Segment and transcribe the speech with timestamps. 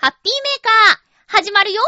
[0.00, 1.82] ハッピーメーカー、始まるよ。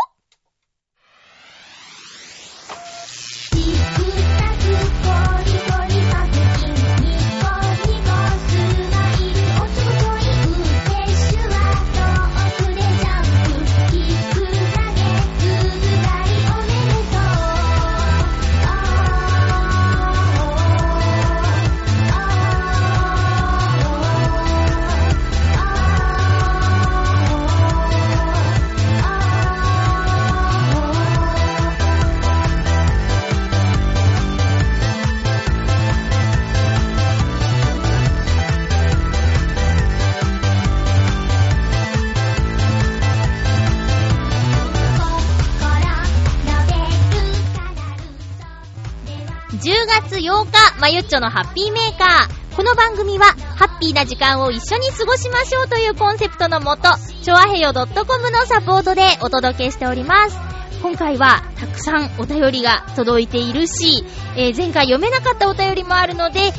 [50.91, 52.57] ゆっちょのハッピーメーカー。
[52.57, 53.27] この番組は、
[53.57, 56.89] ハッピーな時間を一緒に過ごしましょうというコンセプトのもと、
[57.23, 60.37] ちょあへよ .com のサポートでお届けしております。
[60.83, 64.05] 今回は、たくさんお便りが届いているし、
[64.37, 66.53] えー、前回読めなかったお便りもあるので、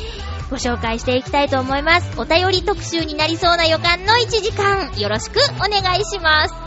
[0.48, 2.18] ご紹介していきたいと思います。
[2.18, 6.61] お便り特集になりそうな予感の1時間、よろしくお願いします。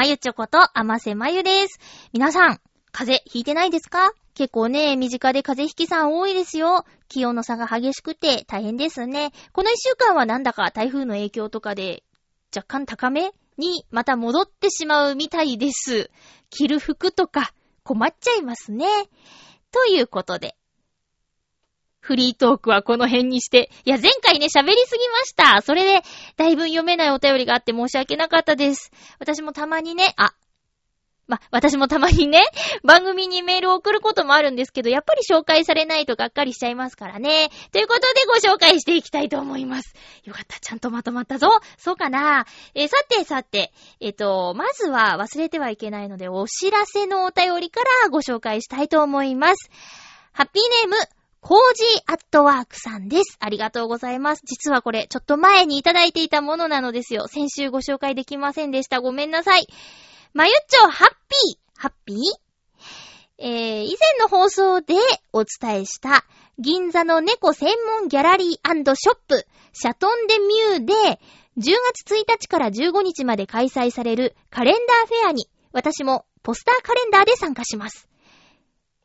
[0.00, 1.78] まゆちょこと、あませまゆです。
[2.14, 2.58] 皆さん、
[2.90, 4.12] 風邪ひいてないですか？
[4.32, 6.86] 結構ね、身近で風邪ひきさん多いですよ。
[7.10, 9.30] 気温の差が激しくて大変ですね。
[9.52, 12.02] この一週間はなんだか台風の影響とかで
[12.56, 13.32] 若干高め？
[13.58, 16.10] にまた戻ってしまうみたいです。
[16.48, 17.52] 着る服とか
[17.82, 18.86] 困っちゃいますね。
[19.70, 20.56] ということで、
[22.00, 23.70] フリートークはこの辺にして。
[23.84, 25.62] いや、前回ね、喋りすぎました。
[25.62, 26.02] それで、
[26.36, 28.90] だいぶ読めないお便りがあって申し訳なかったです。
[29.18, 30.32] 私もたまにね、あ、
[31.30, 32.42] ま、私もたまにね、
[32.82, 37.50] 番組にメールを送ることもあるんですけど、やっぱり紹介されないとがっかりしちゃいますからね。
[37.72, 39.94] ということでご紹介していきたいと思います。
[40.24, 41.48] よかった、ちゃんとまとまったぞ。
[41.78, 42.46] そうかな。
[42.74, 49.70] え、さてさて、えっ、と、まずは忘れてはいけないので、お知らせのお便りからご紹介したいと思います。
[50.32, 53.36] ハッピーネーム、コージーアットワークさんです。
[53.40, 54.42] ありがとうございます。
[54.44, 57.26] 実はこれ、ちょっと前にいただいていたものなのですよ。
[57.28, 59.00] 先週ご紹介できませんでした。
[59.00, 59.66] ごめんなさい。
[60.34, 62.18] まゆっちょ、ハッピーハッピー？
[63.38, 64.94] えー、以前の放送で
[65.32, 66.26] お伝えした
[66.58, 71.20] 銀座の猫専門ギャラリーショップシャトンデミューで
[71.56, 78.08] 10月1日から15日まで開催されるカレンダーフェアに私もポスターカレンダーで参加します。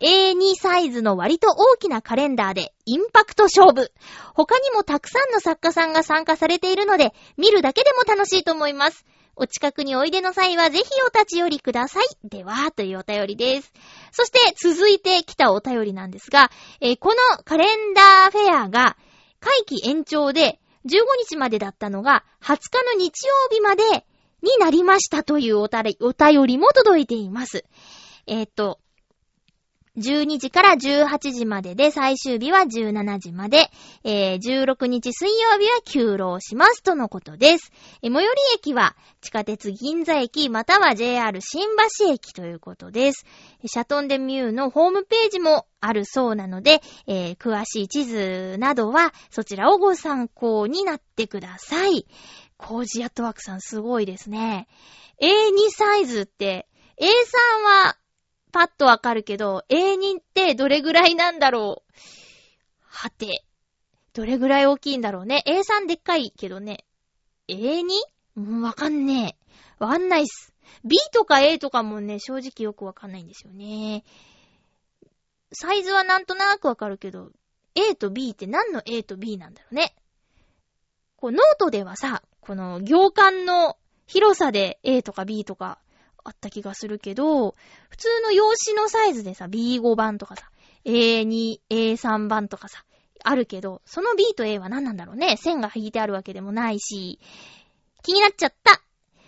[0.02, 3.94] A2 サイズの割と大きなカレンダーでインパクト勝負。
[4.34, 9.06] 他にもたくさんの作家さんが参加されているので、見るだけでも楽しいと思います。
[9.38, 12.06] お近くにおいでの際はぜひお立ち寄りください。
[12.28, 13.72] では、というお便りです。
[14.12, 16.52] そして続いて来たお便りなんですが、
[16.82, 18.98] えー、このカレンダーフェアが
[19.40, 23.84] 会期延長で15日までだったのが20日の日曜日まで
[24.42, 27.64] になりましたというお便りも届いています。
[28.28, 28.80] えっ、と、
[29.98, 33.70] 12時から18時までで、最終日は17時まで、
[34.04, 37.72] えー、16日水曜日は休労しますとのことです。
[38.02, 41.68] えー、最寄り駅は地下鉄銀座駅または JR 新
[42.00, 43.26] 橋駅ということです。
[43.66, 52.06] シャトンデミューのホームページもあるそうなので、えー、詳しい地図などはそちらをご参考になってください。
[52.58, 54.68] コージアットワークさんすごいですね。
[55.22, 57.12] A2 サイズって、A さ
[57.60, 57.98] んは
[58.56, 61.94] パッとわかるけど、A2 ってどれぐらいなんだろう？
[62.80, 63.44] はて。
[64.14, 66.86] どれぐらい大きいんだろうね？A3 でっかいけどね。
[67.50, 68.62] A2?
[68.62, 69.84] わかんねえ。
[69.84, 70.54] わかんないっす。
[70.86, 74.06] B とか A とかもね、正直よくわかんないんですよね。
[75.52, 77.32] サイズはなんとなくわかるけど、
[77.76, 79.94] A と B って何の A と B なんだろうね？
[81.18, 83.76] こう、ノートではさ、この行間の
[84.08, 85.80] 広さで A とか B とか
[86.26, 87.56] あった気がするけど、
[87.90, 90.50] 普通の用紙のサイズでさ、B5 番とかさ、
[90.84, 92.84] A2、A3 番とかさ、
[93.24, 95.38] あるけど、その B と A は何なんだろうね。
[95.38, 97.20] 線が引いてあるわけでもないし、
[98.04, 98.82] 気になっちゃった。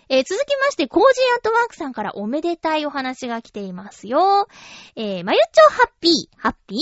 [0.08, 4.48] えー、続きまして、コージーアットワークさんからおめでたいお話が来ていますよ。
[4.96, 6.78] えー、まゆっちょハッピー、ハッピー？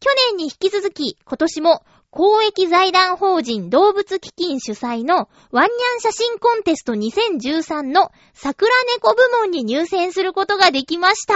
[0.00, 1.82] 去年に引き続き、今年も
[2.16, 11.34] 公益財団法人動物基金主催のワンニャン写真コンテスト2013の桜猫部門に入選することができました。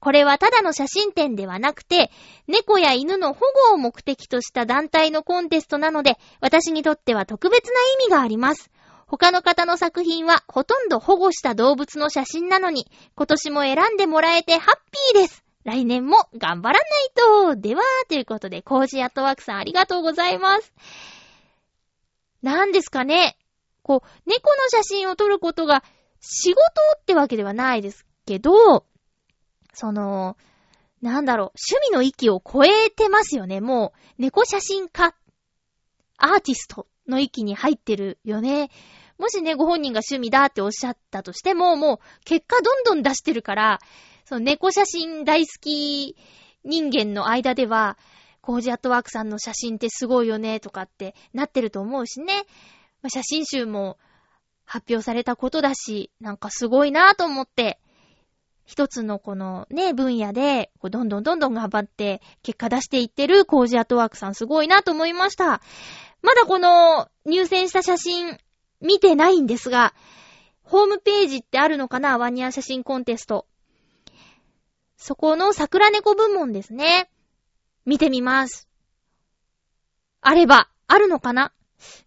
[0.00, 2.10] これはただの写真展ではなくて、
[2.48, 8.72] 猫や犬の保護を目的とした団体のコンテストなので、私にとっては特別な意味があります。
[9.06, 14.76] 他の方の作品はほとんど保護した動物の写真なのに、今年も選んでもらえてハッ
[15.14, 15.45] ピーです。
[15.66, 16.84] 来年も頑張らな
[17.48, 17.56] いと。
[17.56, 20.72] では、ということで、コージアットワークさんありがとうございます。
[22.40, 23.36] なんですかね。
[23.82, 25.82] こう、猫の写真を撮ることが
[26.20, 26.60] 仕事
[27.00, 28.86] ってわけではないですけど、
[29.74, 30.36] その、
[31.02, 33.60] なんだろう、趣味の域を超えてますよね。
[33.60, 35.16] もう、猫写真家、
[36.16, 38.70] アーティストの域に入ってるよね。
[39.18, 43.80] もしね、ご本人が趣味だっておっしゃったとしても、もう、結果どんどん出してるから、
[44.26, 46.16] その猫写真大好き
[46.64, 47.96] 人間の間では、
[48.42, 52.44] コージアットワークさんの写真ってすごいよね、とかってなってると思うしね。
[53.08, 53.98] 写真集も
[54.64, 57.78] 発表されたことだし、なんかすごいなぁと思って、
[58.64, 65.60] 一つのこのね、分野で、どんどんどんどん頑張って結果出していってるコージアットワークさんすごいなと思いました。
[66.22, 68.38] まだこの入選した写真
[68.80, 69.94] 見てないんですが、
[70.64, 72.18] ホームページってあるのかな？
[72.18, 73.46] ワニア写真コンテスト。
[74.96, 77.10] そこの桜猫部門ですね。
[77.84, 78.68] 見てみます。
[80.20, 81.52] あれば、あるのかな？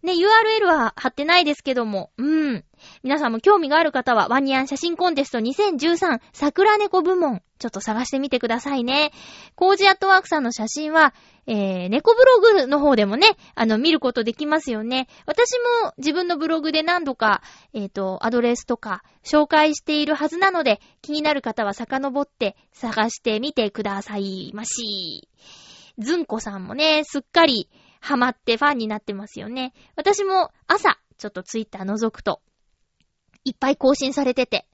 [0.02, 2.64] ね、URL は貼ってないですけども、うん。
[3.02, 9.12] 皆さんも興味がある方は、ワニアン写真コンテスト2013桜猫部門、ちょっと探してみてくださいね。
[9.54, 11.14] コージアットワークさんの写真は、
[11.46, 15.08] えー、猫ブログの方でもね、あの、見ることできますよね。
[15.26, 15.52] 私
[15.82, 17.42] も自分のブログで何度か、
[17.74, 25.28] えっ、ー、と、アドレスとか紹介しているはずなので、気になる方は遡って探してみてくださいまし。
[25.98, 27.68] ずんこさんもね、すっかり
[28.00, 29.72] ハマってファンになってますよね。
[29.96, 32.40] 私も朝、ちょっとツイッター覗くと、
[33.44, 34.66] いっぱい更新されてて、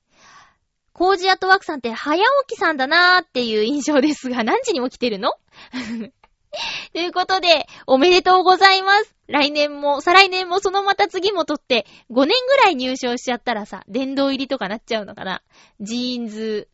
[0.93, 2.17] コージアットワークさんって早
[2.49, 5.33] 起きさんだなーっていう印象ですが、何時に起きてるの？
[6.95, 9.15] ということで、おめでとうございます。
[9.27, 15.43] 来年も、再来年もそのまた次も取って、5年ぐらい入賞しちゃったらさ、殿堂入りとかなっちゃうのかな。
[15.81, 16.69] ジーンズ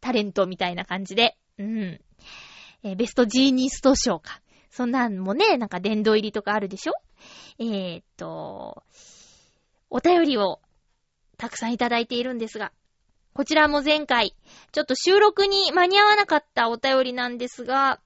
[0.00, 1.36] タレントみたいな感じで。
[1.58, 2.00] うん。
[2.82, 4.40] え、ベストジーニスト賞か。
[4.76, 6.92] そんなんもね、なんか殿堂入りとかあるでしょ？
[7.58, 8.82] えー、っと、
[9.88, 10.60] お便りを
[11.38, 12.72] たくさんいただいているんですが、
[13.32, 14.36] こちらも前回、
[14.72, 18.00] ちょっと収録に間に合わなかったお便りなんですが、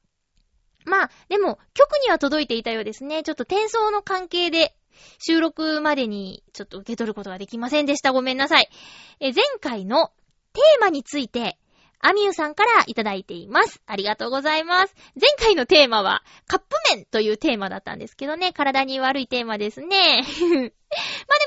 [0.84, 3.24] まあ、でも、局には届いていたようですね。
[3.24, 4.76] ちょっと転送の関係で、
[5.18, 8.12] 収録までにちょっと受け取ることができませんでした。
[8.12, 8.70] ごめんなさい。
[9.18, 10.12] え、前回の
[10.52, 11.58] テーマについて、
[12.00, 13.80] アミューさんからいただいています。
[13.86, 14.94] ありがとうございます。
[15.20, 20.22] 前回のテーマは、カップ麺というテーマだったんですけどね、体に悪いテーマですね。
[20.24, 20.72] まあで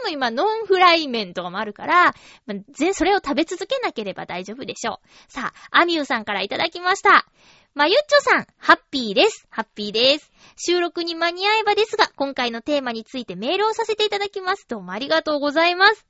[0.04, 2.14] も今、ノンフライ麺とかもあるから、
[2.46, 5.08] まあ、それを食べ続けなければ大丈夫でしょう。
[5.28, 7.26] さあ、アミューさんからいただきました。
[7.74, 9.48] まゆっちょさん、ハッピーです。
[9.50, 10.32] ハッピーです。
[10.58, 14.68] 収録に間に合えばですが、今回のテーマについてメールをさせていただきます。
[14.70, 16.06] どうもありがとうございます。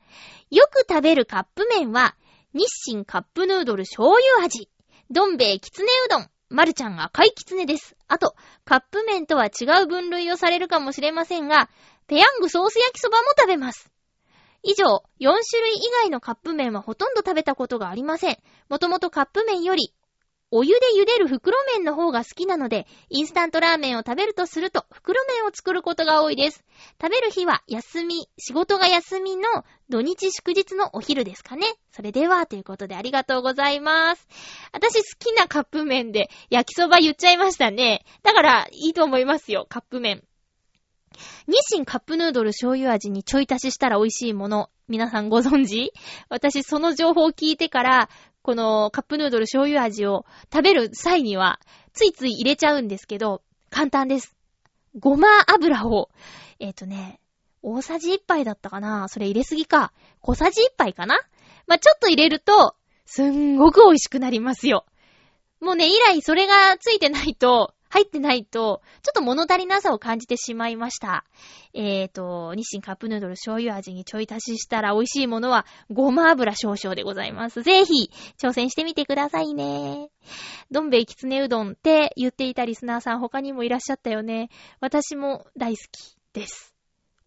[0.52, 2.18] よく食べるカップ麺は、
[2.54, 4.70] 日清カップヌードル醤油味。
[5.10, 6.30] どん兵衛きつねうどん。
[6.50, 7.96] まるちゃん赤いきつねです。
[8.08, 11.68] あと、カップ麺とは違う分類をされるかもしれませんが、
[12.06, 13.90] ペヤングソース焼きそばも食べます。
[14.62, 18.38] 以上、4種類以外のカップ麺はほとんど食べたことがありません。
[18.70, 19.94] もともとカップ麺より
[20.56, 26.64] お湯で茹でる袋麺の方が好きなので、インスタントラーメンを食べるとすると、袋麺を作ることが多いです。
[27.02, 29.42] 食べる日は休み、仕事が休みの
[29.90, 31.66] 土日祝日のお昼ですかね。
[31.92, 34.28] それでは、ということでありがとうございます。
[34.72, 38.06] 私好きなカップ麺で焼きそば言っちゃいましたね。
[38.22, 40.24] だから、いいと思いますよ、カップ麺。
[41.48, 45.94] 日清カップヌードル醤油味にちょい足ししたら美味しいもの、皆さんご存知？
[46.30, 48.10] 私その情報を聞いてから、
[48.44, 51.60] このカップヌードル醤油味を食べる際には、
[51.94, 54.36] ついつい入れちゃうんですけど、簡単です。
[55.00, 56.10] ごま油を、
[56.60, 57.22] えっ、ー、とね、
[57.62, 59.08] 大さじ1杯だったかな？
[59.08, 59.94] それ入れすぎか。
[60.20, 61.22] 小さじ1杯かな？
[61.68, 64.86] まあ、ちょっと入れると、すんごく美味しくなりますよ。
[65.62, 71.26] もうね、以来それがついてないと、入ってないと、ちょっと物足りなさを感じてしまいました。
[71.76, 77.62] えーと、日清カップヌードル醤油味にちょい足ししたら美味しいものはごま油少々でございます。
[77.62, 78.10] ぜひ、
[78.42, 80.10] 挑戦してみてくださいね。
[80.72, 84.50] どん兵衛きつねうどんって言っていたリスナーさん他にもいらっしゃったよね。
[84.80, 86.74] 私も大好きです。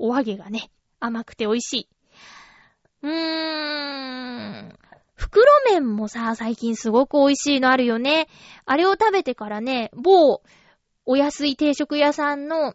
[0.00, 1.88] お揚げがね、甘くて美味しい。
[3.02, 4.85] うーん。
[5.16, 8.28] 袋麺もさ、最近すごく美味しいのあるよね。
[8.66, 10.42] あれを食べてからね、某、
[11.06, 12.74] お安い定食屋さんの、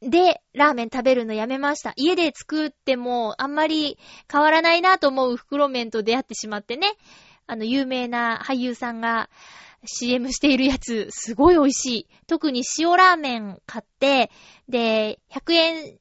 [0.00, 1.92] で、ラーメン食べるのやめました。
[1.96, 3.98] 家で作っても、あんまり
[4.30, 6.92] 変わらないなと思う袋麺と出会ってしまってね。
[7.46, 9.30] あの、有名な俳優さんが
[9.84, 12.08] CM しているやつ、すごい美味しい。
[12.26, 14.30] 特に塩ラーメン買って、
[14.68, 15.98] で、100円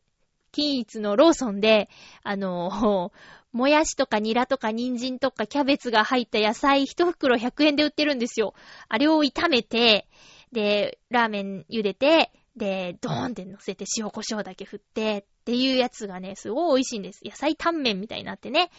[0.51, 1.89] 均一のローソンで、
[2.23, 3.11] あの、
[3.51, 8.53] もやしとかニラとか人参とかキャベツが入った野菜一袋100円で売ってるんですよ。
[8.87, 10.07] あれを炒めて、
[10.51, 17.21] で、ラーメン茹でて、で、ドーンって乗せて塩胡椒だけ振ってっていうやつがね、すごい美味しいんです。
[17.23, 18.69] 野菜タンメンみたいになってね。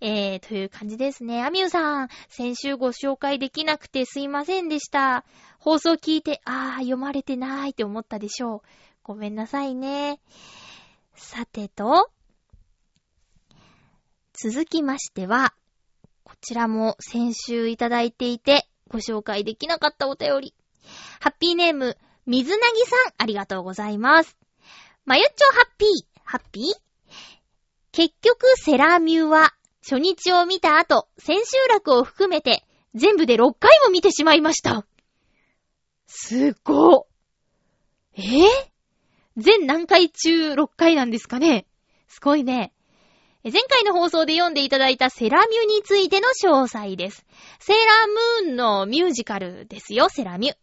[0.00, 1.42] えー、という感じですね。
[1.44, 5.24] アミューさん、先週ご紹介できなくてすいませんでした。
[5.58, 8.60] 放送聞いて、あー、読まれてないって思ったでしょう。
[9.04, 10.20] ごめんなさいね。
[11.14, 12.10] さてと、
[14.34, 15.54] 続きましては、
[16.24, 20.54] こちらも先週いただいていて、ご紹介できなかったお便り。
[21.20, 24.36] ハッピーネーム、水なぎさん、ありがとうございます。
[25.04, 25.88] まゆっちょハッピー、
[26.24, 26.64] ハッピー？
[27.92, 34.86] 結局、セラーミューは、初日を見た後、千秋楽を含めて、全部で6回も見てしまいました。
[36.06, 37.06] すっご
[38.14, 38.20] え？
[38.20, 38.44] ぇ、
[39.36, 41.66] 全何回中6回なんですかね？
[42.08, 42.72] すごいね。
[43.44, 47.26] 前回の放送で読んでいただいたセラミュについての詳細です。
[47.58, 50.54] セーラームーンのミュージカルですよ、セラミュ。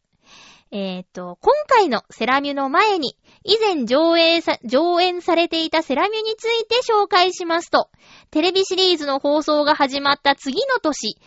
[0.71, 7.89] えっ、と、今回のセラミュの前に、以前上映さ、上演されていたセラミュについて紹介しますと、
[8.31, 11.17] テレビシリーズの放送が始まった次の年、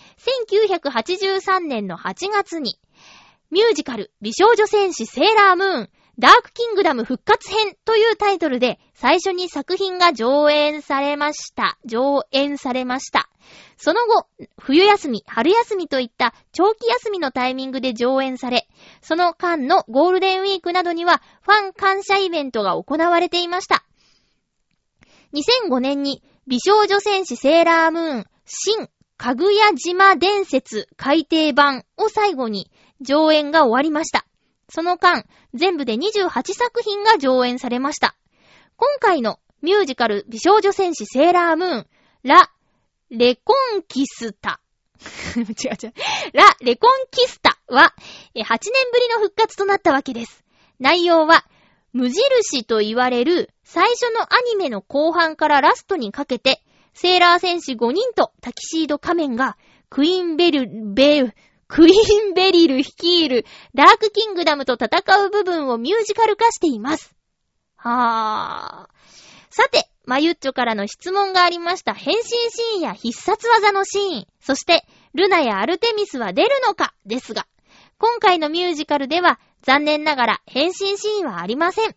[0.57, 2.79] 1983年の8月に、
[3.51, 11.79] ミュージカル、美少女戦士セーラームーン、ダークキングダム復活編というタイトルで最初に作品が上演されました。
[11.85, 13.31] 上演されました。
[13.77, 14.27] その後、
[14.59, 18.69] 冬休み、春休みといった長期休みのタイミングで上演され、
[19.01, 23.85] その間のゴールデンウィークなどにはファン感謝イベントが行われていました。
[25.35, 34.27] 2005年に美少女戦士セーラームーン新かぐや島伝説改訂版を最後に上演が終わりました。
[34.73, 38.17] その間、全部で28作品が上演されました。
[38.77, 41.87] 今回のミュージカル美少女戦士セーラームーン、
[42.23, 42.51] ラ・
[43.11, 44.61] レコンキスタ。
[45.37, 45.93] 違う違う。
[46.33, 47.93] ラ・レコンキスタは、
[48.35, 48.57] 8年
[48.93, 50.43] ぶりの復活となったわけです。
[50.81, 51.45] 内容は、
[51.93, 56.63] 無印と言われる最初のアニメの後半からラストにかけて、
[56.95, 59.59] セーラー戦士5人とタキシード仮面が、
[59.91, 61.35] クイーンベル、ベル、
[61.75, 64.89] クイーンベリル率いるダークキングダムと戦
[65.25, 67.17] う部分をミュージカル化しています。
[67.77, 68.93] はぁ。
[69.49, 76.93] さて、マユッチョからの質問がありました変身シーンや必殺技のシーン、そしてルナやアルテミスは出るのか？
[77.07, 77.47] ですが、
[77.97, 81.97] 今回のミュージカルでは残念ながら変身シーンはありません。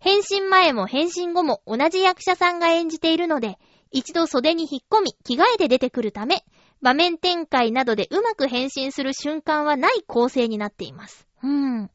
[0.00, 3.58] 変身前も変身後も同じ役者さんが演じているので、
[3.92, 6.44] 一度袖に引っ込み着替えて出てくるため、
[6.82, 11.26] 場面展開などでうまく変身する瞬間はない構成になっています。
[11.42, 11.90] うん。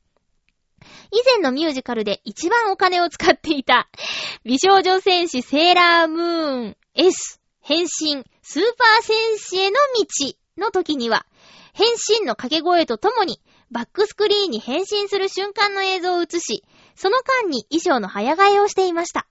[1.11, 3.89] 以前のミュージカルで一番お金を使っていた、
[4.43, 11.25] 美少女戦士セーラームーン S 変身スーパー戦士への道の時には、
[11.73, 16.63] 変身の掛け声とともにバックスクリーンに変身する瞬間の映像を映し、
[16.95, 19.27] その間に衣装の早替えをしていました。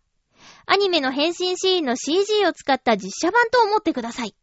[0.65, 4.35] アニメの変身シーンの CG を使った実写版と思ってください。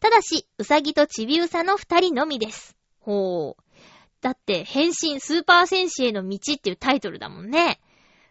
[0.00, 2.76] ただし、うさぎとちびうさの二人のみです。
[3.00, 3.62] ほう。
[4.20, 7.80] だって、変身スーパー戦士への道っていうタイトルだもんね。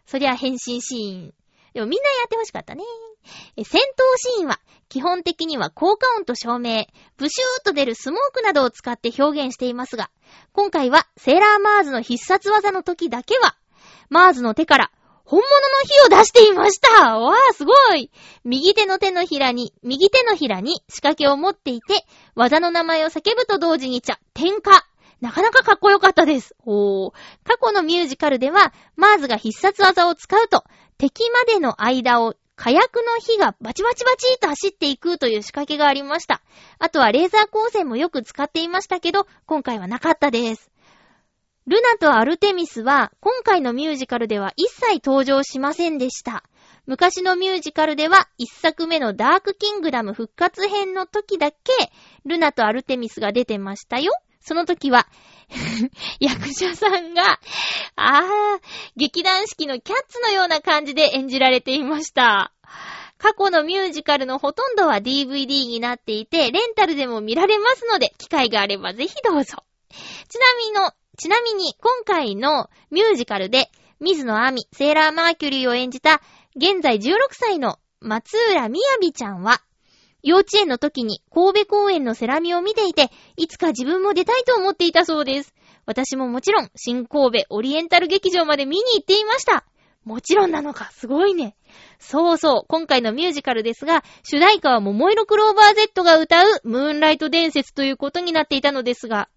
[0.06, 1.34] そりゃ変身シーン。
[1.74, 2.84] でもみんなやってほしかったね。
[3.56, 3.66] 戦闘
[4.16, 10.10] シーンは、基本的には効果音と照明、ブシューと出るスモークなどを使って表現していますが、
[10.52, 13.56] 今回はセーラーマーズの必殺技の時だけは、
[14.08, 14.90] マーズの手から
[15.26, 15.46] 本物の
[16.08, 18.10] 火を出していましたわあ、すごい
[18.44, 22.06] 右手の手のひらに、右手のひらに仕掛けを持っていて、
[22.36, 24.86] 技の名前を叫ぶと同時にちゃ、点火。
[25.20, 26.54] なかなかかっこよかったです。
[26.64, 27.12] おー。
[27.42, 30.62] 過去のミュージカルでは、マーズが必殺技を使うと、
[30.98, 36.40] 敵までの間を火薬の火がバチバチバチと走っていくという仕掛けがありました。
[36.78, 40.70] あとはレーザー光線もよく使っていましたけど、今回はなかったです。
[41.66, 46.44] ルナとアルテミスは、今回のミュージカルでは一切登場しませんでした。
[46.86, 51.56] 昔のミュージカルでは、一作目のダークキングダム復活編の時だけ、
[52.24, 54.12] ルナとアルテミスが出てましたよ。
[54.40, 55.08] その時は、
[56.20, 57.40] 役者さんが、
[57.96, 58.60] あー、
[58.94, 62.52] 劇団四季のキャッツのような感じで演じられていました。
[63.18, 69.64] 過去のミュージカルのほとんどは DVD になっていて、レンタルでも見られますので、機会があればぜひどうぞ。
[70.28, 73.70] ちなみの、ちなみに、今回のミュージカルで、
[74.00, 76.20] 水野亜美、セーラーマーキュリーを演じた、
[76.54, 79.62] 現在16歳の松浦みやびちゃんは、
[80.22, 85.54] 幼稚園の時に神戸公園のセラミを見ていて、いつか自分も出たいと思っていたそうです。
[85.86, 89.64] 私ももちろん、新神戸オリエンタル劇場まで見に行っていました。
[90.04, 91.56] もちろんなのか、すごいね。
[91.98, 99.28] そうそう、今回のミュージカルですが、主題歌は桃色クローバー Z が歌うムーンライト伝説ということになっていたのですが、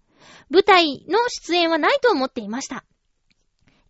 [0.50, 2.84] 舞台の出演はないと思っていました。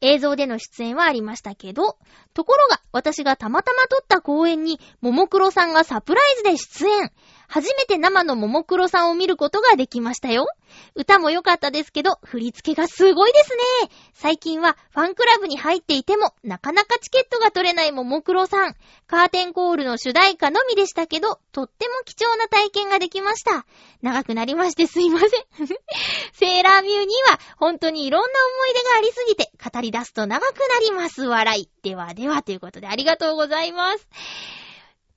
[0.00, 1.98] 映像での出演はありましたけど、
[2.32, 7.12] ところが、私がたまたま撮った公演に、ももクロさんがサプライズで出演。
[7.50, 10.46] 初めて生のももクロさんを見ることができましたよ。
[10.94, 13.50] 歌も良かったですけど、振り付けがすごいです
[13.82, 13.90] ね。
[14.14, 18.76] 最近はファンクラブに入っていても、なかなかチケットが取れないももクロさん。
[19.08, 23.66] カーテンコールの主題歌のみでしたけど、とっても貴重な体験ができました。
[24.00, 25.30] 長くなりましてすいません。
[26.32, 31.24] セーラーミューには、本当にいろんな思い出がありすぎて、語り出すと長くなります。
[31.24, 31.68] 笑い。
[31.82, 34.06] ではではということでありがとうございます。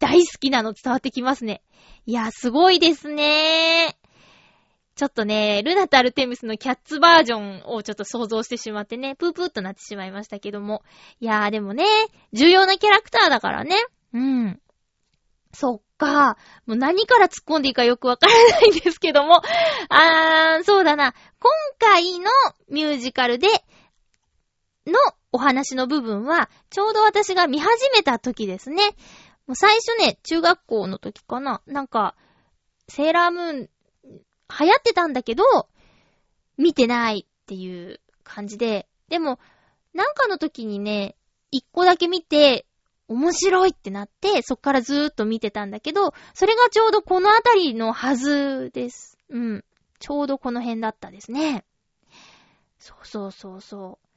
[0.03, 1.62] 大好きなの伝わってきますね。
[2.05, 3.98] いや、すごいですね。
[4.95, 10.83] ちょっとね、ルナとアルテミスのキャッツバージョンをちょっと想像してしまってね、プープーとなってしまいましたけども。
[11.22, 11.86] いやーでもね、
[12.33, 13.77] 重要なキャラクターだからね。
[14.13, 14.60] うん。
[15.53, 16.36] そっか。
[16.65, 19.41] もう何から突っ込んでいいかよくわからないんですけども。
[19.88, 21.13] あー、そうだな。
[21.39, 22.29] 今回の
[22.69, 23.47] ミュージカルで、
[24.86, 24.99] の
[25.32, 28.84] お話の部分は、ちょうど私が見始めた時ですね。
[29.47, 31.62] もう最初ね、中学校の時かな。
[31.65, 32.15] なんか、
[32.88, 33.56] セーラームーン、
[34.60, 35.43] 流行ってたんだけど、
[36.58, 38.88] 見てないっていう感じで。
[39.10, 39.39] でも、
[39.93, 41.15] なんかの時にね、
[41.51, 42.65] 一個だけ見て、
[43.08, 49.17] 面白いってなって、そっからずーっと見てたんだけど、それがちょうどこのあたりのはずです。
[49.29, 49.65] うん。
[49.99, 51.65] ちょうどこの辺だったですね。
[52.79, 54.08] そうそうそうそう。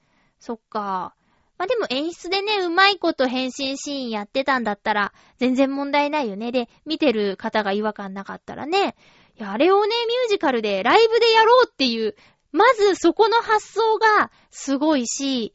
[0.41, 1.15] そっか。
[1.59, 6.53] まあ、でも演出でね、うまいこと変身シーンやってたんだったら、全然問題ないよね。
[6.53, 8.95] で、見てる方が違和感なかったらね。
[9.39, 12.15] いや、あれをね、ミュージカルで、ライブでやろうっていう、
[12.53, 15.55] まずそこの発想がすごいし、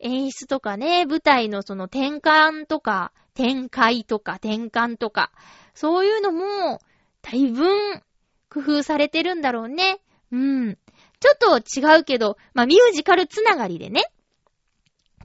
[0.00, 5.30] 演出とかね、舞台のその転換とか、展開とか転換とか、
[5.74, 6.80] そういうのも、
[7.22, 8.02] 大分
[8.48, 10.00] 工夫されてるんだろうね。
[10.32, 10.78] うん。
[11.20, 14.04] ちょっと違うけど、まあ、ミュージカルつながりでね、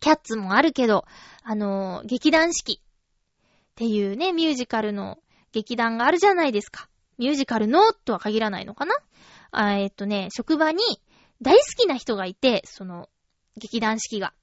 [0.06, 1.04] キャッツもあるけど、
[1.42, 2.84] あの、劇団四季っ
[3.74, 5.18] ていうね、ミュージカルの
[5.52, 6.88] 劇団があるじゃないですか。
[7.18, 8.94] ミュージカルのとは限らないのかな？
[9.50, 10.84] あえっとね、職場に
[11.42, 13.10] 大好きな人がいて、その、
[13.58, 14.36] 劇団四季が。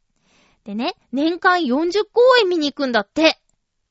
[0.65, 3.39] でね、年間40公演見に行くんだって。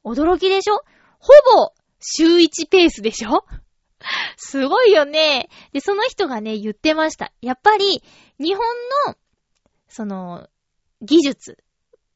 [0.03, 0.83] 驚きでしょ？
[1.19, 3.45] ほぼ週1ペースでしょ？
[4.35, 5.47] すごいよね。
[5.71, 7.31] で、その人がね、言ってました。
[7.41, 8.03] やっぱり、
[8.41, 8.65] 日本
[9.07, 9.15] の、
[9.87, 10.49] その、
[11.01, 11.63] 技術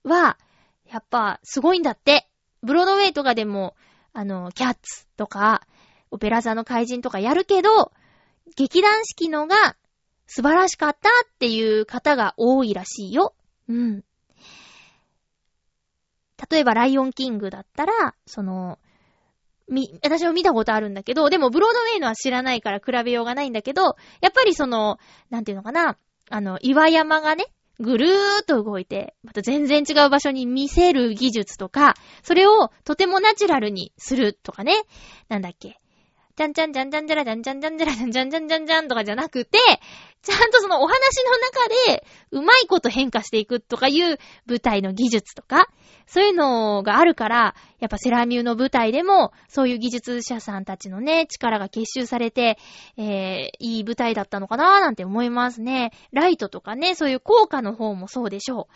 [0.04, 0.38] は、
[0.86, 2.30] やっぱすごいんだって。
[2.62, 3.76] ブロードウェイとかでも、
[4.14, 5.68] あの、キャッツとか、
[6.12, 7.92] オペラ座の怪人とかやるけど、
[8.56, 9.76] 劇団四季のが
[10.28, 13.36] 素晴らしかったっていう方が多いらしいよ。
[13.68, 14.04] うん。
[16.50, 18.80] 例えば、ライオンキングだったら、その、
[19.68, 25.98] み、私も見たことあるんだけど、でも、ブロードウェイのは知らないから比べようがないんだけど、やっぱりその、なんていうのかな、
[26.30, 27.46] あの、岩山がね、
[27.80, 34.74] ぐるーっと動いて、また全然違う場所に見せる技術とか、それをとてもナチュラルにするとかね。
[35.28, 35.80] なんだっけ。
[36.38, 39.58] じゃんじゃんじゃんじゃんじゃらじゃんじゃんじゃんじゃらじゃんじゃんじゃんじゃんじゃんとかじゃなくて、
[40.22, 40.92] ちゃんとそのお話
[41.24, 45.70] の中で、うまいこと変化していくとかいう舞台の技術とか、
[46.08, 52.58] そういうのがあるから、やっぱセラミューの舞台でも、そういう技術者さんたちのね、力が結集されて、
[52.98, 55.92] えー、いい舞台だったのかなーなんて思いますね。
[56.12, 58.74] ライトとかね、そういう効果の方もそうでしょう。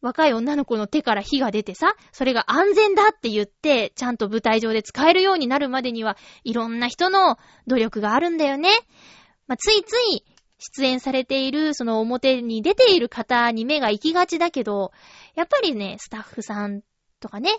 [0.00, 8.70] 若い女の子の手から火が出てさ、それが安全だって言って、ちゃんと舞台上で使えるようになるまでには、いろんな人の努力があるんだよね。
[9.46, 10.24] まあ、ついつい、
[10.58, 14.92] 出演されている、その表に出ている方に目が行きがちだけど、
[15.34, 16.82] やっぱりね、スタッフさん
[17.18, 17.50] とかね、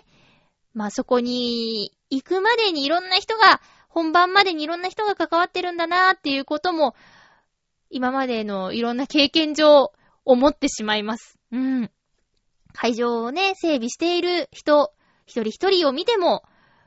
[0.72, 6.94] まあそこに行くまでにいろんな人が、本番までにいろんな人が関わってるんだなーっていうことも、
[7.90, 9.92] 今までのいろんな経験上、
[10.24, 11.38] 思ってしまいます。
[11.50, 11.90] うん。
[12.72, 14.92] 会場をね、整備している人、
[15.26, 16.42] 一人一人を見ても、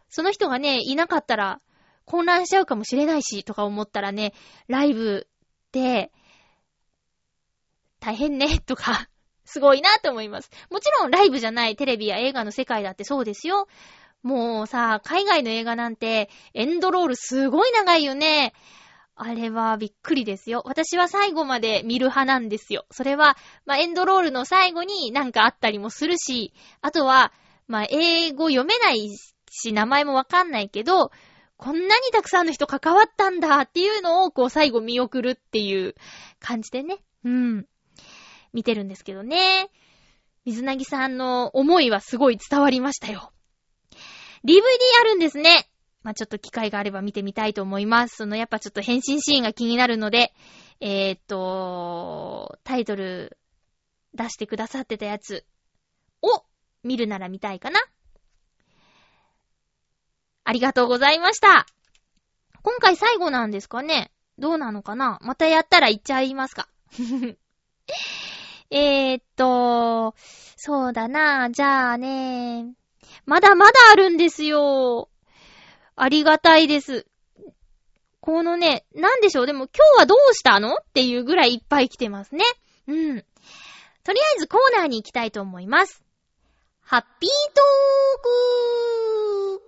[0.10, 1.60] その人がね、いなかったら、
[2.06, 4.34] 混乱しちゃうかもしれないし、とか思ったらね、
[4.68, 5.28] ライブ
[5.72, 6.12] で、
[8.00, 9.10] 大変ね、 とか、
[9.46, 10.50] すごいなと思います。
[10.72, 13.68] もちろんライブじゃないテレビや映画の世界だってそうですよ。
[14.24, 18.54] もうさ、海外の映画なんてエンドロールすごい長いよね。
[19.18, 20.62] あれはびっくりですよ。
[20.66, 22.86] 私は最後まで見る派なんですよ。
[22.92, 27.32] それは、まあ、エンドロールの最後になんかあったりもするし、あとは、
[27.68, 29.10] まあ、英語読めない
[29.50, 31.12] し、名前もわかんないけど、
[31.58, 35.96] こんなにたくさんの人関わったんだっていうのを、こう、最後見送るっていう
[36.40, 36.98] 感じでね。
[37.24, 37.66] うん。
[38.52, 39.70] 見てるんですけどね。
[40.44, 43.32] 水なぎさんの思いはすごい伝わりましたよ。
[44.46, 44.62] DVD
[45.00, 45.70] あるんですね。
[46.06, 48.18] まあ、ちょっと機会があれば見てみたいと思います。
[48.18, 50.36] その、やっぱちょっと変身シーンが気になるので、
[50.80, 53.40] えー、っと、タイトル
[54.14, 55.48] 出してくださってたやつ
[56.22, 56.44] を
[56.84, 57.80] 見るなら見たいかな。
[60.44, 61.66] ありがとうございました。
[62.62, 66.68] 今回最後なんですかねどうなのかなまたやったら言っちゃいますか
[68.70, 70.14] えーっと、
[70.56, 71.50] そうだな。
[71.50, 72.76] じゃあね。
[73.26, 75.10] まだまだあるんですよ。
[75.96, 77.08] ありがたいです。
[78.20, 80.76] このね、なんでしょう、でも今日はどうしたの？
[80.76, 82.44] っていうぐらいいっぱい来てますね。
[82.88, 83.26] うん。
[84.04, 86.04] とりあえずコーナーに行きたいと思います。
[86.82, 88.24] ハッピートー
[89.60, 89.62] ク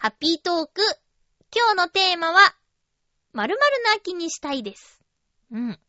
[0.00, 0.82] ハッピートーク。
[1.54, 2.54] 今日のテーマは、
[3.32, 5.00] 〇〇の秋にしたいです。
[5.50, 5.80] うん。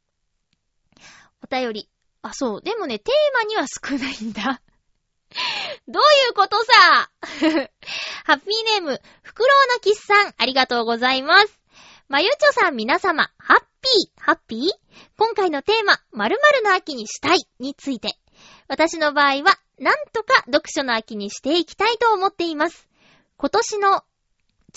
[1.44, 1.90] お便り。
[2.22, 2.62] あ、そう。
[2.62, 4.62] でもね、テーマには少ないんだ。
[5.88, 7.10] どういうことさ？
[8.26, 11.60] ハッピーネーム、フクロウのキスさん、ありがとうございます。
[12.08, 14.72] まゆちょさん皆様、ハッピー、ハッピー
[15.18, 18.10] 今回のテーマ、〇〇の秋にしたいについて。
[18.68, 22.88] 私の場合は、なんとか読書の秋にしていきたいと思っています。
[23.38, 24.04] 今年の、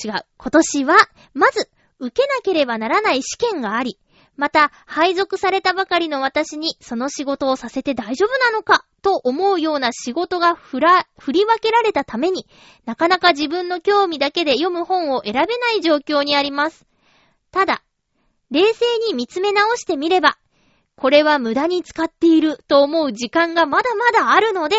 [0.02, 0.96] 違う、今年は、
[1.34, 3.98] まず、受けなければならない試験があり、
[4.36, 8.84] また、配属されたばかりの私にその仕事をさせて大丈夫なのか？
[9.02, 12.46] と思うような仕事が振ら、振り分けられたために、
[12.86, 16.86] なかなか自分の興味だけで読む本を選べない状況にあります。
[17.50, 17.82] ただ、
[18.50, 20.38] 冷静に見つめ直してみれば、
[20.96, 24.76] これは無駄に使っていると思う時間がまだまだあるので、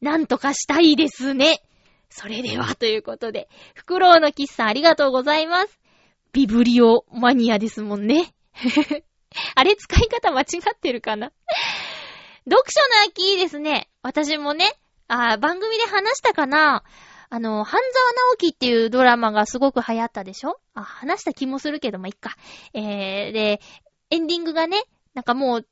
[0.00, 1.62] なんとかしたいですね。
[2.10, 5.80] それでは、ということで、フクロウのキスさんありがとうございます。
[6.32, 8.34] ビブリオマニアですもんね。
[9.56, 11.32] あれ使い方間違ってるかな？
[12.48, 13.88] 読書の秋いいですね。
[14.02, 14.66] 私もね、
[15.08, 16.84] あ番組で話したかな
[17.30, 20.60] あの、半沢直樹っていうドラマがすごく流行ったでしょ？
[20.74, 22.36] あ、話した気もするけど、ま、いっか。
[22.74, 23.60] えー、で、
[24.10, 24.82] エンディングがね、
[25.14, 25.66] なんかもう、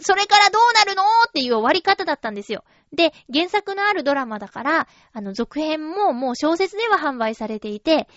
[0.00, 2.64] それからどうなるのっていう終わり方だったんですよ。
[2.92, 8.08] で、原作のあるドラマだから、あの、続編ももう小説では販売されていて、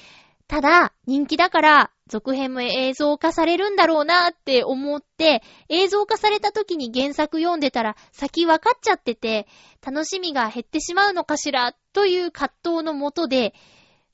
[0.48, 9.48] ただ、人気だから、続編も映像化されるんだろうなって思って、映像化された時に原作読んでたら先分かっちゃってて、
[9.86, 13.54] 楽しみが減ってしまうのかしらという葛藤のもとで、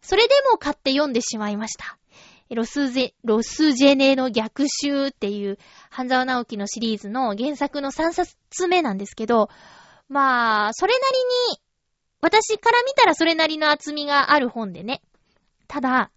[0.01, 1.97] それでも買って読んでしまいました。
[2.49, 9.49] ロスゼ、ロスジェネの逆襲っていう、半沢直樹のシリーズの原作の3冊目なんですけど、
[10.09, 11.17] まあ、それなり
[11.53, 11.59] に、
[12.21, 15.01] 私から見たらそれなりの厚みがある本でね。
[15.67, 16.11] ただ、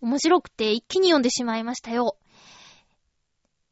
[0.00, 2.16] 面白くて一気に読んでしまいましたよ。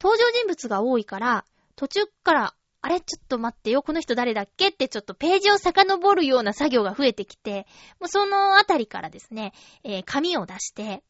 [0.00, 4.68] 登場人物が多いから、途中から、あれちょっと待ってよ、この人誰だっけ？
[4.68, 7.66] ってちょっとページを遡るような作業が増えてきて、
[7.98, 11.02] もうそのあたりからですね、えー、紙を出して、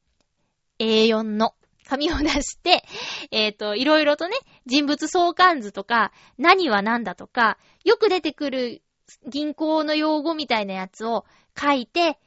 [0.78, 1.54] A4 の
[1.86, 2.84] 紙を出して、
[3.30, 8.82] えっ、ー、と、いろいろとね、人物相関図とか、何は何だとか、よく出てくる
[9.28, 11.24] 銀行の用語みたいなやつを
[11.58, 12.18] 書いて、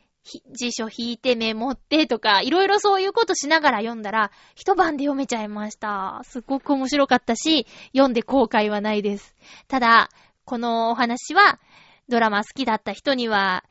[0.51, 6.21] 辞書引いてメモってとか、いろいろそういうことしながら読んだら、一晩で読めちゃいました。
[6.23, 9.35] すっごく面白かったし、読んで後悔はないです。
[9.67, 10.09] ただ、
[10.45, 11.59] このお話は、
[12.07, 13.63] ドラマ好きだった人には、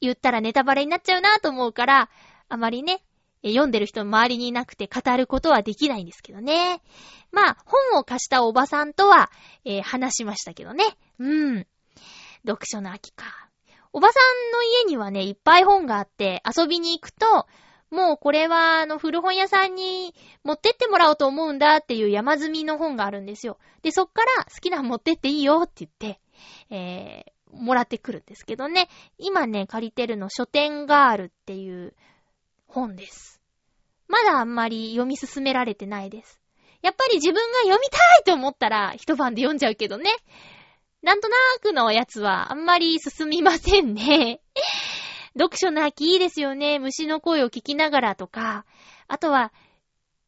[0.00, 2.10] 言ったらネタバレになっちゃうなと思うから、
[2.48, 3.02] あまりね、
[3.44, 6.82] 読んでる人周りにいなくて語ることはできないんですけどね。
[7.30, 9.30] まあ、本を貸したおばさんとは、
[9.64, 10.84] えー、話しましたけどね。
[11.18, 11.66] うん。
[12.46, 13.47] 読書の秋か。
[13.92, 17.46] おばさんの家にはね、いっぱい本があって、遊びに行くと、
[17.90, 23.58] もうこれは、あの、古本屋さんに持ってってもらおうと思うんだっていう山積みの本があるんですよ。
[23.82, 26.20] で、そっから好きなの持ってっていいよって言って、
[26.70, 28.88] えー、もらってくるんですけどね。
[29.16, 31.94] 今ね、借りてるの書店ガールっていう
[32.66, 33.40] 本です。
[34.06, 36.40] まだあんまり読み進められてないです。
[36.82, 40.10] やっぱり自分が読みたいと思ったら一晩で読んじゃうけどね。
[41.02, 44.40] なんとなくのやつはあんまり進みませんね。
[45.38, 46.78] 読書の秋いいですよね。
[46.78, 48.64] 虫の声を聞きながらとか。
[49.06, 49.52] あとは、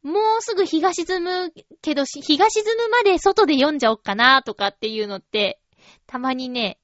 [0.01, 5.59] もうすぐ日が沈むけど、日が沈むまで外で読んじゃおっかなとかっていうのって、
[6.07, 6.79] たまにね、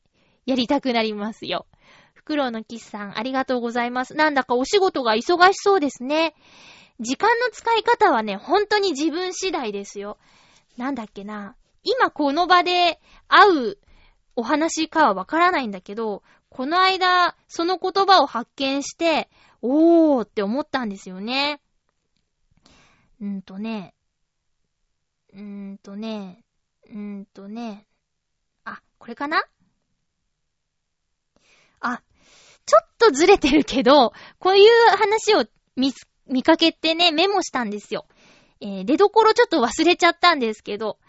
[0.45, 1.65] やりたくなりますよ。
[2.13, 4.13] フクロウのキスさん、ありがとうございます。
[4.13, 6.35] なんだかお仕事が忙しそうですね。
[6.99, 10.17] 時間の使い方はね、本当に自分次第ですよ。
[10.77, 11.55] なんだっけな。
[11.89, 13.77] 今この場で会う
[14.35, 19.29] お話かはわからないんだけど、この間、その言葉を発見して、
[19.61, 21.61] おーって思ったんですよね。
[23.21, 23.93] うんとね、
[25.33, 26.43] うんとね、
[26.93, 27.87] うんとね、
[28.65, 29.43] あ、これかな？
[31.79, 32.01] あ、
[32.65, 35.45] ちょっとずれてるけど、こういう話を
[35.77, 35.93] 見、
[36.27, 38.05] 見かけてね、メモしたんですよ。
[38.59, 40.99] えー、出どころちょっと忘れちゃったんですけど、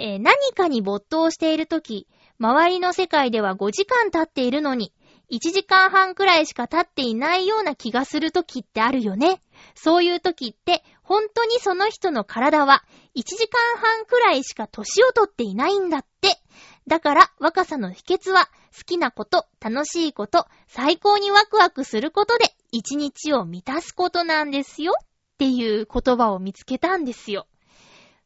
[0.00, 2.08] えー、何かに没頭しているとき、
[2.38, 4.94] 周りの世界では5時間経っているのに、
[5.30, 9.42] 1時間半くらいしか経っていないような気がするときってあるよね。
[9.74, 12.82] そういうときって、本当にその人の体は
[13.14, 16.40] 1時間半くらいしか年をとっていないんだって。
[16.86, 25.06] だから若さの秘訣は好きなこと、楽しいこと、最高にワクワクすることで一日を満たすことなんですよっ
[25.38, 27.46] ていう言葉を見つけたんですよ。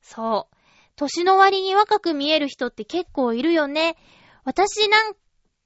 [0.00, 0.56] そう。
[0.96, 3.96] 年の割に若く見える人って結構いるよね。
[4.44, 5.14] 私なん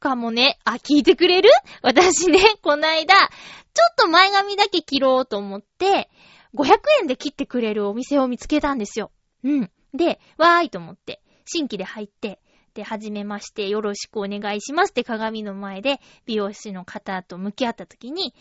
[0.01, 1.51] かもね、あ、聞いてくれる？
[1.83, 6.09] 私ね、 こないだ、ちょっと前髪だけ切ろうと思って、
[6.55, 9.11] 500円で切ってくれるお店を見つけたんですよ。
[9.45, 9.71] うん。
[9.93, 12.41] で、わーいと思って、新規で入って、
[12.75, 18.35] で、はじめまして、よろしくお願いしますって鏡の前で美容師の方と向き合った時に、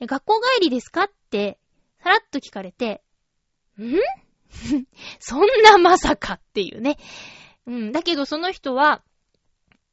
[0.00, 1.04] 学校帰りですか？
[1.04, 1.58] って、
[2.02, 3.02] さらっと聞かれて、
[3.78, 3.96] ん？
[5.18, 6.98] そんなまさかっていうね。
[7.66, 7.92] うん。
[7.92, 9.02] だけどその人は、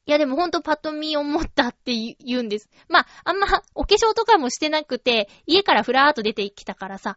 [0.06, 2.70] いやでもほんとパッと見思ったって言うんです。
[2.88, 7.16] まあ、あんまお化粧とかもしてなくて、家からふらーっと出てきたからさ、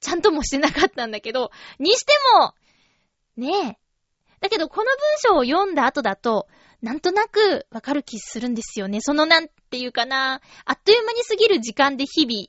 [0.00, 2.54] ちゃんともしてなかったんだけど、にしても、
[3.36, 3.78] ねえ。
[4.40, 6.48] だけどこの文章を読んだ後だと、
[6.82, 9.00] なんとなくわかる気するんですよね。
[9.00, 12.48] そのなんていうかな、あっという間に過ぎる時間で日々、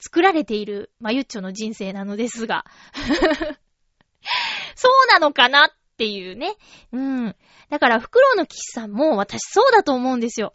[0.00, 2.64] 作られている、まゆっちょの人生なのですが。
[4.74, 6.54] そうなのかなっていうね。
[6.92, 7.36] うん。
[7.68, 10.52] だから、フクロウの騎士さんも私そうだと思うんですよ。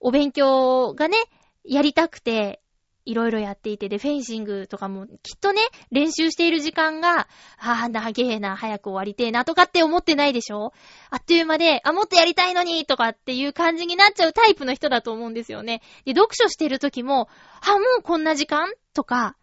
[0.00, 1.16] お勉強がね、
[1.64, 2.62] やりたくて、
[3.06, 10.72] いろいろやっていて、で、フェンシングとかもきっとね、練習している時間が、ああ、長えな、早く終わりてえな、とかって思ってないでしょ？
[11.10, 15.82] あっという間で、あ、もっとやりたいのに、とかっていう感じになっちゃうタイプの人だと思うんですよね。
[16.04, 17.28] で、読書してる時も、
[17.60, 19.36] あ、もうこんな時間とか、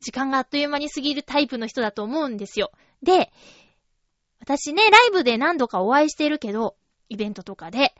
[0.00, 2.72] 時間があっという間に過ぎるタイプの人だと思うんですよ。
[3.02, 3.32] で、
[4.40, 6.76] 私ね、ライブで何度かお会いしてるけど、
[7.08, 7.94] イベントとかで、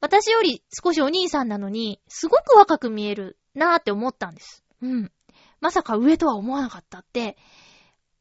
[0.00, 4.64] 私より少しお兄さんなのに、すごく若く見えるなーって思ったんです。
[4.82, 5.12] うん。
[5.60, 7.36] まさか上とは思わなかったって、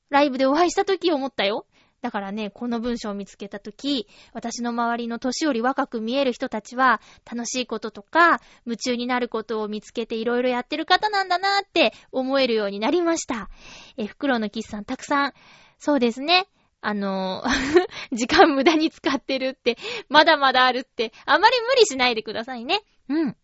[0.10, 1.66] ライブでお会いした時思ったよ。
[2.02, 13.50] だからね、この文章を見つけた時、私の周りの年より若く見える人たちは、楽しいこととか、夢中になることを見つけていろいろやってる方なんだなーって思えるようになりました。
[13.98, 15.34] え、袋のキスさんたくさん、
[15.80, 16.48] そうですね。
[16.80, 17.44] あの、
[18.14, 19.76] 時間無駄に使ってるって、
[20.08, 22.84] まだまだあるって、あまり無理しないでくださいね。
[23.10, 23.38] うん。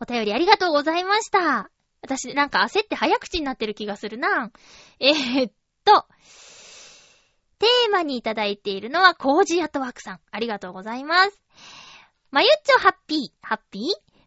[0.00, 1.70] お便りありがとうございました。
[2.00, 4.50] 私なんか焦って早口になってる気がするな。
[5.00, 5.52] えー、っ
[5.84, 6.06] と、
[7.58, 10.20] テーマにいただいているのはコージアトワークさん。
[10.30, 11.42] ありがとうございます。
[12.30, 13.82] まゆっちょハッピー、ハッピー？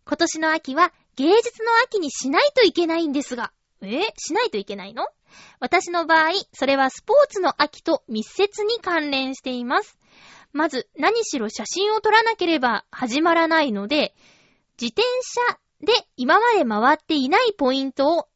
[0.05, 3.53] 今年の秋は芸術の秋にしないといけないんですが。
[3.81, 4.01] え？
[4.17, 5.07] しないといけないの？
[5.61, 9.97] 私の場合、それはスポーツの秋と密接に関連しています。
[10.51, 14.13] まず、何しろ写真を撮らなければ始まらないので、
[14.81, 18.27] 自転車で今まで回っていないポイントを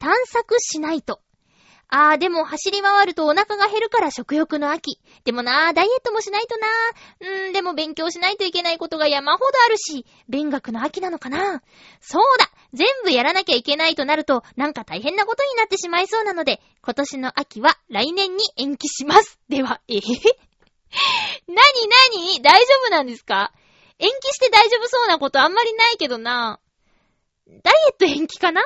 [0.00, 1.20] 探索しないと。
[1.88, 4.98] あー、でも走り回るとお腹が減るから食欲の秋。
[5.22, 7.44] でもなー、ダイエットもしないとなー。
[7.44, 11.62] うーん、でも勉強しないといけないことが山ほどあるし、勉学の秋なのかな
[12.00, 19.38] そうだ全部やらなきゃいけないとなると、なんか大変なことになってしまいそうなので、今年の秋は来年に延期します。
[19.48, 20.00] では、えへへ。
[20.00, 23.52] なになに大丈夫なんですか？
[23.98, 26.60] 延期して大丈夫そうなことあんまりないけどな。
[27.46, 28.62] ダイエット延期かな？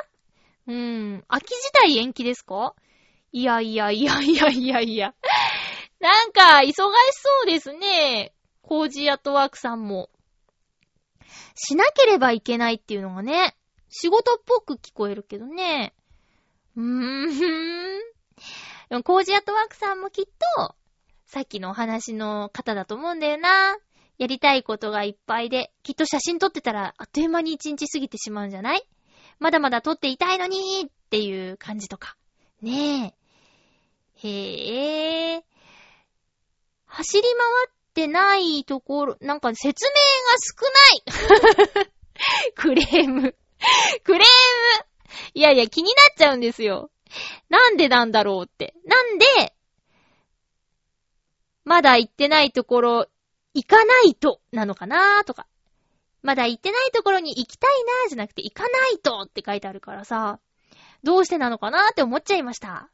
[0.67, 1.25] うーん。
[1.27, 2.75] 秋自体延期ですか？
[3.31, 5.13] いやいやいやいやいやいや。
[5.99, 6.89] なんか、忙しそ
[7.43, 8.33] うですね。
[8.61, 10.09] コージーアットワークさんも。
[11.55, 13.55] しなければいけないっていうのがね、
[13.89, 15.93] 仕事っぽく聞こえるけどね。
[16.75, 17.29] うーん。
[18.89, 20.75] でも、コージアットワークさんもきっと、
[21.27, 23.77] さっきのお話の方だと思うんだよな。
[24.17, 28.83] やりたいことがいっぱいで、きっと写真撮ってたらあっという間に一日過ぎてしまうんじゃない？
[29.39, 32.15] まだまだ撮っていたいのにっていう感じとか。
[32.61, 33.15] ね
[34.23, 34.27] え。
[34.27, 35.43] へえ。
[36.85, 37.29] 走り回
[37.67, 43.35] ってないところ、なんか説明が少ない クレーム。
[44.03, 44.25] クレーム
[45.33, 46.91] いやいや、気になっちゃうんですよ。
[47.49, 48.75] なんでなんだろうって。
[48.85, 49.53] なんで、
[51.63, 53.07] まだ行ってないところ、
[53.53, 55.47] 行かないと、なのかなーとか。
[56.21, 60.39] まだ行ってないところに行きたいなーじゃなくて、行かないとって書いてあるからさ、
[61.03, 62.89] どうしてなのかなーって思っちゃいました。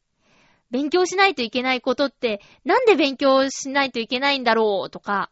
[0.71, 5.29] 勉強しないといけないことって、なんで勉強しないといけないんだろうとか。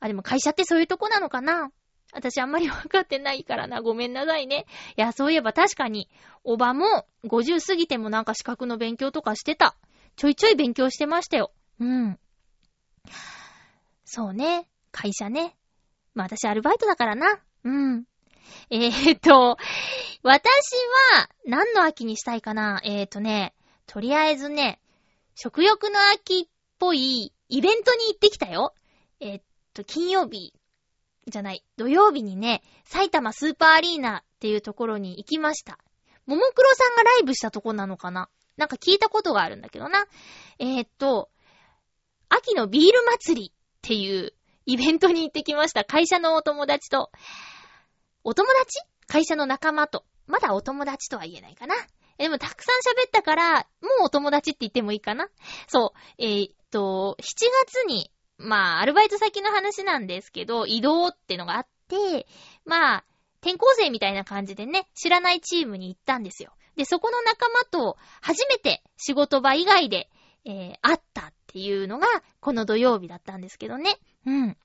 [0.00, 1.70] あ、でも会社ってそういうとこなのかな
[2.12, 3.82] 私あんまりわかってないからな。
[3.82, 4.66] ごめんなさいね。
[4.96, 6.08] いや、そういえば確かに、
[6.42, 9.76] おばも50過ぎてもなんか資格の勉強とかしてた。
[10.16, 11.52] ちょいちょい勉強してましたよ。
[11.80, 12.18] うん。
[14.10, 14.66] そうね。
[14.90, 15.54] 会社ね。
[16.14, 17.40] まあ私アルバイトだからな。
[17.64, 18.04] うん。
[18.70, 19.58] えー、っと、
[20.22, 20.42] 私
[21.12, 23.54] は何の秋にしたいかなえー、っとね、
[23.86, 24.80] とりあえずね、
[25.34, 28.72] 食欲の秋っぽいイベントに行ってきたよ。
[29.20, 29.42] えー、っ
[29.74, 30.54] と、金曜日
[31.26, 35.78] じゃない、土曜日にね、埼玉スーパーアリーナっていうところに行きました。
[36.24, 40.06] ももクロさんがライブしたとこなのかななんか聞いたことがあるんだけどな。
[40.58, 41.28] えー、っと、
[42.30, 44.32] 秋のビール祭りっていう
[44.66, 45.84] イベントに行ってきました。
[45.84, 47.10] 会社のお友達と。
[48.24, 48.80] お友達？
[49.06, 50.04] 会社の仲間と。
[50.26, 51.74] まだお友達とは言えないかな。
[52.18, 55.28] でもたくさん喋ったから、もうお友達って言ってもいいかな
[55.68, 56.22] そう。
[56.22, 57.24] えー、っと、7
[57.66, 62.26] 月にまあ、アルバイト先の話なんですけど、移動ってのがあって、
[62.64, 63.04] まあ、
[63.40, 66.52] 転校生みたいな感じでね、知らないチームに行ったんですよ。
[66.76, 70.08] で、そこの仲間と初めて仕事場以外で、
[70.44, 72.06] えー、会ったっていうのが、
[72.40, 73.96] この土曜日だったんですけどね。
[74.26, 74.56] うん。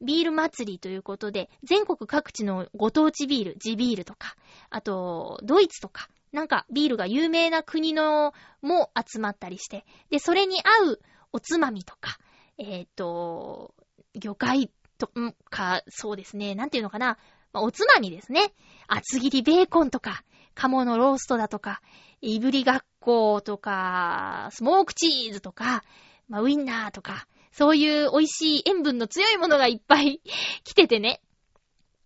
[0.00, 4.36] ビール祭りということで、全国各地のご当地ビール、地ビールとか、
[4.70, 11.00] あと、ドイツとか、なんかビールが有名な国のも集まったりして、で、それに合う
[11.32, 12.18] おつまみとか、
[12.58, 13.74] えっ、ー、と、
[14.14, 15.10] 魚介と
[15.50, 17.18] か、そうですね、なんていうのかな、
[17.52, 18.52] おつまみですね。
[18.86, 20.22] 厚切りベーコンとか、
[20.54, 21.80] 鴨のローストだとか、
[22.20, 25.82] いぶりがっことか、スモークチーズとか、
[26.28, 30.20] まあ、ウィンナーとか、そういう美味しい塩分の強いものがいっぱい
[30.64, 31.22] 来ててね。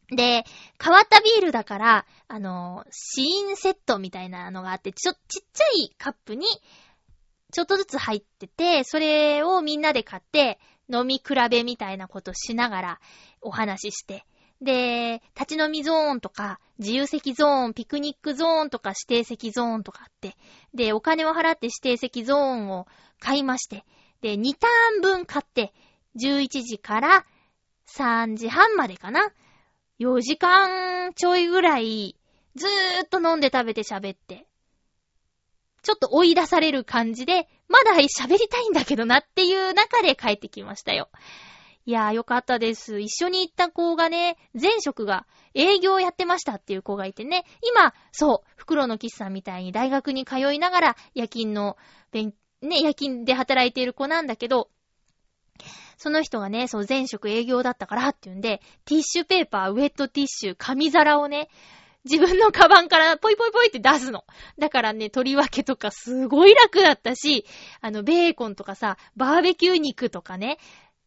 [0.08, 0.44] で、
[0.82, 5.18] 変わったビールだから、あの、シーンセットみたいなのがあって、ちょ、ちっ
[5.52, 6.46] ちゃいカップに、
[7.50, 10.58] ちょっとずつ入ってて、それをみんなで買って、
[10.92, 13.00] 飲み比べみたいなことしながら
[13.40, 14.26] お話しして。
[14.62, 20.36] で、立ち飲みゾーンとか、自由席ゾーン、ピクニックゾーンとか指定席ゾーンとかあって、
[20.72, 22.86] で、お金を払って指定席ゾーンを
[23.18, 23.84] 買いまして、
[24.20, 25.72] で、2ターン分買って、
[26.16, 27.26] 11時から
[27.88, 29.32] 3時半までかな。
[29.98, 32.16] 4時間ちょいぐらい、
[32.54, 34.46] ずーっと飲んで食べて喋って、
[35.82, 41.08] ちょっと追い出される感じで、まだ喋りたいんだけどなっていう中で帰ってきましたよ。
[41.84, 43.00] いやーよかったです。
[43.00, 51.76] 一緒に行った子がね、前職が営業やってましたっていう子がいてね、今、そう、袋の喫茶みたいに大学に通いながら夜勤の、
[52.12, 54.70] ね、夜勤で働いている子なんだけど、
[55.96, 61.48] その人がね、そう前職営業だったからっていうんで、ティッシュペーパー、ウェットティッシュ、紙皿をね、
[62.04, 64.24] 自分のカバンからポイポイポイって出すの。
[64.58, 67.46] だからね、取り分けとかすごい楽だったし、
[67.80, 70.58] あの、ベーコンとかさ、バーベキュー肉とかね、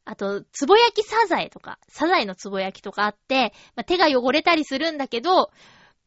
[0.06, 5.52] あと、つぼ焼きサザエとか、サザエのつぼ焼きとかあって、まあ、手が汚れたりするんだけど、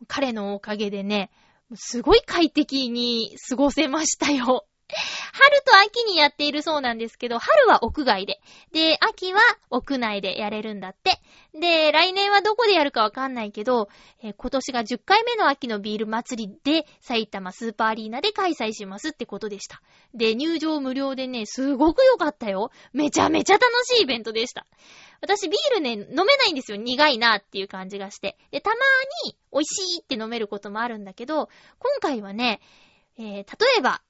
[0.06, 1.30] 彼のおかげでね、
[1.74, 4.67] すごい快適に過ごせましたよ。
[5.32, 8.40] 春と秋にやっているそうなんですけど、春は屋外で。
[8.72, 9.40] で、秋は
[9.70, 11.20] 屋内でやれるんだって。
[11.58, 13.88] で、来年はどこでやるかわかんないけど、
[14.22, 19.82] えー、今年が10回目の秋のビール祭りで、埼玉スーパーアリーナで開催しますってことでした。
[20.14, 22.70] で、入場無料でね、すごく良かったよ。
[22.92, 24.66] めちゃめちゃ楽しいイベントでした。
[25.20, 26.78] 私ビールね、飲めないんですよ。
[26.78, 28.38] 苦いなっていう感じがして。
[28.50, 28.76] で、たま
[29.26, 31.48] に美味しいって飲めることもあるんだけど、
[31.78, 32.60] 今回はね、
[33.18, 33.44] えー、例
[33.78, 34.00] えば、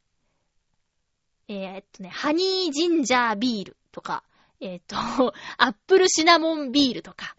[1.48, 4.22] えー、っとね、ハニージンジャービールとか、
[4.60, 4.96] えー、っと、
[5.56, 7.34] アップルシナモンビールとか、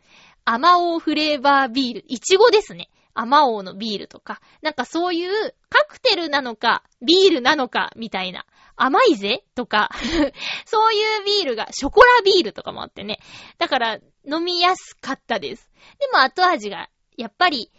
[0.46, 2.90] アマオフレーバービール、イチゴですね。
[3.14, 8.46] アマオのビールとか、なんかそういうカクテルなのか、ビールなのか、みたいな。
[8.76, 9.90] 甘いぜとか、
[10.66, 13.20] そういうビールが、ショコラビールとかもあってね。
[13.58, 15.70] だから飲みやすかったです。
[16.00, 17.72] でも後味が、やっぱり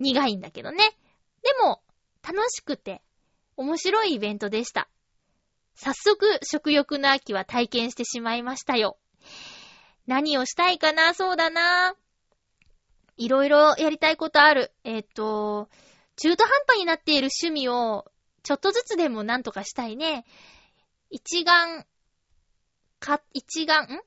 [0.00, 0.98] 苦いんだけどね。
[1.42, 1.82] でも、
[2.22, 3.00] 楽しくて、
[3.56, 4.88] 面白いイベントでした。
[5.80, 8.98] 早速、食欲の秋は体験してしまいましたよ。
[10.08, 11.14] 何をしたいかな？
[11.14, 11.94] そうだな。
[13.16, 14.72] いろいろやりたいことある。
[14.82, 15.68] えっ、ー、と、
[16.16, 18.10] 中途半端になっている趣味を、
[18.42, 20.24] ちょっとずつでもなんとかしたいね。
[21.10, 21.86] 一眼、
[22.98, 24.00] か、一眼、ん？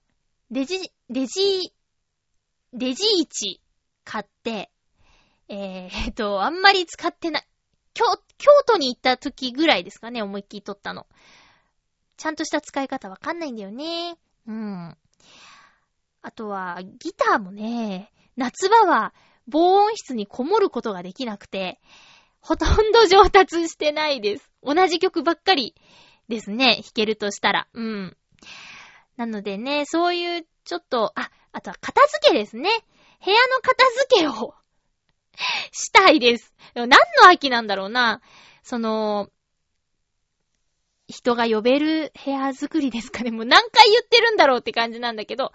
[0.50, 1.74] レジ、レジ、
[2.74, 3.62] レジ市
[4.04, 4.72] 買って、
[5.48, 7.48] えー、っと、あんまり使ってない。
[7.94, 8.04] 京、
[8.38, 11.08] 京都に行った時ぐらいですかね、思いっきり撮ったの。
[12.22, 14.16] ちゃんとした使い方わかんないんだよね。
[14.48, 14.96] うん。
[16.22, 19.16] あとは、ギターもね、夏場は
[19.48, 21.82] 防音室にこもることができなくて、
[22.40, 24.52] ほとんど上達してないです。
[24.62, 25.74] 同じ曲ばっかり
[26.30, 27.68] ですね、弾けるとしたら。
[27.74, 28.16] うん。
[29.18, 32.70] なのでね、そういうちょっと、あ、あとは片付けですね。
[33.26, 34.54] 部屋の片付けを
[35.74, 36.54] したいです。
[36.76, 36.98] 何の
[37.30, 38.22] 秋なんだろうな。
[38.62, 39.32] その、
[41.12, 43.32] 人が呼べる部屋作りですかね。
[43.32, 45.52] もう何回言ってるんだろうって感じなんだけど、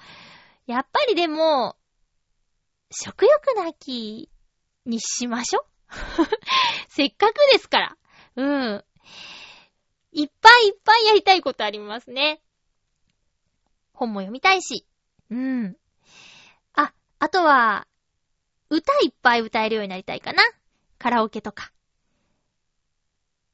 [0.67, 1.77] やっぱりでも、
[2.91, 4.31] 食欲なき
[4.85, 5.67] にしましょ
[6.89, 7.97] せっかくですから。
[8.37, 8.45] う
[8.77, 8.85] ん。
[10.13, 12.41] いっぱいいっぱいやりたいことありますね。
[13.93, 14.87] 本も読みたいし。
[15.31, 15.77] うん。
[16.75, 17.87] あ、あとは、
[18.69, 20.43] 歌いっぱい歌えるようになりたいかな。
[20.99, 21.73] カラオケとか。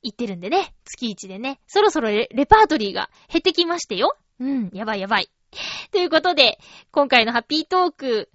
[0.02, 0.74] 行ってるんでね。
[0.84, 1.60] 月一でね。
[1.66, 4.16] そろそろレパートリーが減ってきましてよ。
[4.40, 4.70] うん。
[4.72, 5.30] やばいやばい。
[5.90, 6.58] ということで、
[6.90, 8.30] 今回のハッピートーク、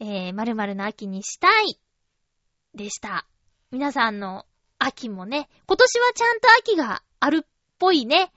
[0.00, 1.78] えー、〇〇の秋にしたい、
[2.74, 3.26] でした。
[3.70, 4.46] 皆さんの
[4.78, 7.48] 秋もね、今年はちゃんと秋があるっ
[7.78, 8.32] ぽいね。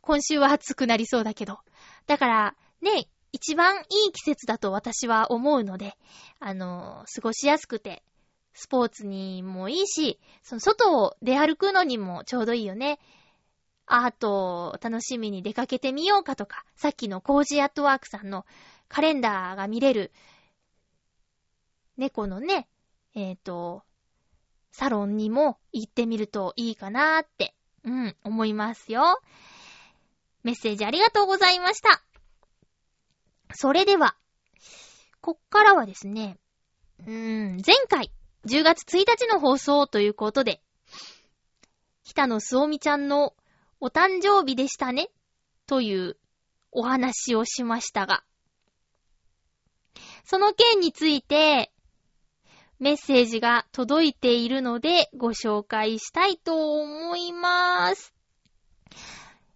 [0.00, 1.58] 今週は暑くなりそうだけど。
[2.06, 5.96] だから、ね、一番いい季節だと私は思うので、
[6.40, 8.02] あの過ごしやすくて、
[8.60, 12.98] スポーツにもいいし、その外を出歩くのにもちょうどいいよね。
[13.86, 18.44] アートを楽しみに出かけてみようかとか、さっきのコージアットワークさんの
[18.88, 20.10] カレンダーが見れる、
[21.96, 22.66] 猫のね、
[23.14, 23.84] えっ、ー、と、
[24.72, 27.54] サロンにも行ってみるといいかなーって、
[27.84, 29.20] うん、思いますよ。
[30.42, 32.02] メッセージありがとうございました。
[33.54, 34.16] それでは、
[35.20, 36.38] こっからはですね、
[36.98, 38.10] うーん、前回、
[38.46, 40.60] 10月1日の放送ということで、
[42.04, 43.34] 北野すおみちゃんの
[43.80, 45.10] お誕生日でしたね、
[45.66, 46.16] という
[46.72, 48.24] お話をしましたが、
[50.24, 51.72] その件について、
[52.78, 58.14] メッセージが届いているのでご紹介したいと思います。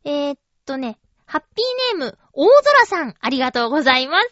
[0.05, 4.29] えー、っとね、ハッピーネーム、大空さん、ありがとうございます。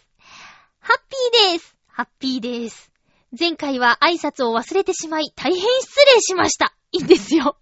[0.81, 1.77] ハッピーです。
[1.87, 2.90] ハッピーです。
[3.39, 6.75] 前回は挨拶を忘れてしまい、大変失礼しました。
[6.91, 7.57] いいんですよ。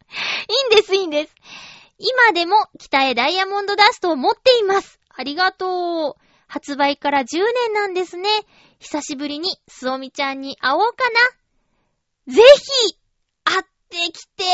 [0.71, 1.35] いいんです、いいんです。
[1.99, 4.99] 今でも北へダイヤモンドダストを持っています。
[5.11, 6.23] ありがとう。
[6.47, 7.25] 発売から10
[7.67, 8.31] 年なんですね。
[8.79, 11.11] 久しぶりにすおみちゃんに会おうか
[12.27, 12.33] な。
[12.33, 12.43] ぜ
[12.87, 12.99] ひ、
[13.45, 14.45] 会ってきて。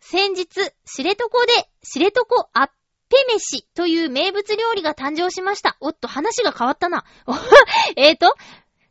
[0.00, 0.46] 先日、
[0.84, 1.14] 知床
[1.46, 2.68] で、知床アッ
[3.08, 5.78] ペ飯という名物料理が誕生しました。
[5.80, 7.06] おっと、話が変わったな。
[7.96, 8.34] えーと、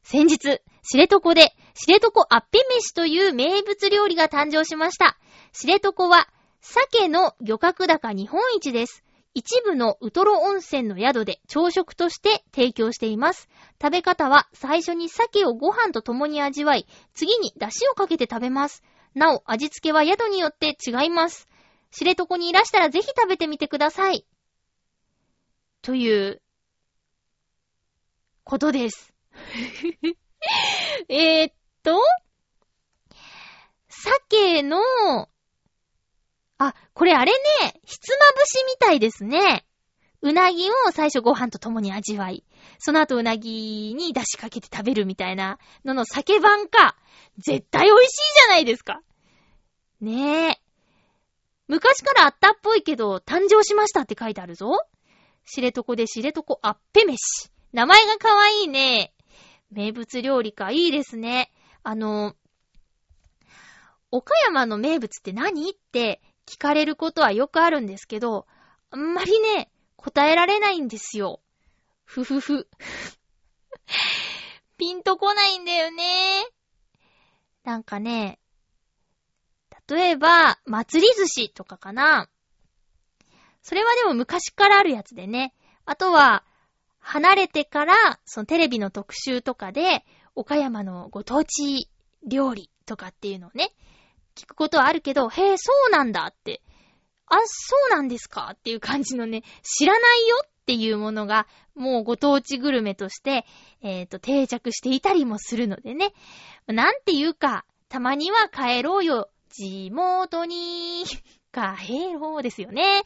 [0.02, 5.18] 先日、知床で、知床アッペ飯という名物料理が誕生しました。
[5.52, 6.30] 知床は、
[6.62, 9.04] 鮭の漁獲高日本一です。
[9.34, 13.50] 一部のウトロ温泉の宿で朝食として提供しています。
[13.82, 18.84] 食べ方は最初に鮭をご飯と共に味わい、次に出汁をかけて食べます。
[19.14, 21.50] なお、味付けは宿によって違います。
[21.92, 24.26] 知床にいらしたらぜひ食べてみてください。
[25.82, 26.42] という、
[28.44, 29.12] ことです。
[31.10, 32.00] えっと、
[33.90, 34.80] 鮭の、
[36.58, 39.66] あ、これあれね、ひつまぶしみたいですね。
[40.22, 42.44] うなぎを最初ご飯と共に味わい、
[42.80, 46.98] その後うなぎに出汁かけて食べるみたいなのの酒版か。
[47.38, 49.02] 絶対美味しいじゃないですか。
[50.02, 50.62] ねえ。
[51.68, 54.72] 昔からあったっぽいけど、誕生しましたって書いてあるぞ。
[55.46, 57.52] 知床で知床あっぺ飯。
[57.74, 59.15] 名前がかわいいね。
[59.76, 61.52] 名物料理か、いいですね。
[61.84, 62.34] あの、
[64.10, 65.70] 岡山の名物って何？
[65.70, 68.48] って聞かれることはよくあるんですけど、
[68.90, 71.42] あんまりね、答えられないんですよ。
[72.06, 72.70] ふふふ。
[74.78, 76.48] ピンとこないんだよね。
[77.64, 78.40] なんかね、
[79.90, 82.30] 例えば、祭り寿司とかかな。
[83.62, 85.54] それはでも昔からあるやつでね。
[85.86, 86.46] あとは、
[87.06, 87.94] 離れてから、
[88.26, 90.04] そのテレビの特集とかで、
[90.34, 91.88] 岡山のご当地
[92.28, 93.76] 料理とかっていうのをね、
[94.36, 96.64] 聞くことはあるけど、へえ、そうなんだって。
[97.28, 101.46] あ、そうなんですかっていう感じのね、知らないよっていうものが、
[101.76, 103.46] もうご当地グルメとして、
[103.84, 106.12] えっ、ー、と、定着していたりもするのでね。
[106.66, 111.06] なんていうか、たまには帰ろうよ、地元に、
[111.54, 113.04] 帰ろうですよね。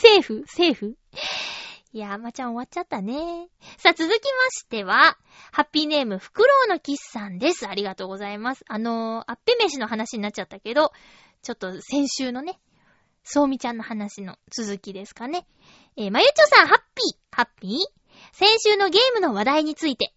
[0.00, 0.96] セーフセーフ
[1.92, 3.48] いや、まちゃん終わっちゃったね。
[3.76, 5.18] さあ、続きましては、
[5.52, 7.68] ハッピーネーム、フクロウのキスさんです。
[7.68, 8.64] ありがとうございます。
[8.66, 10.92] あのー、アッペ飯の話になっちゃったけど、
[11.42, 12.58] ちょっと先週のね、
[13.24, 15.46] そうみちゃんの話の続きですかね。
[15.98, 17.78] えー、まゆちょさん、ハッピー、ハッピー
[18.32, 20.14] 先週のゲームの話題について。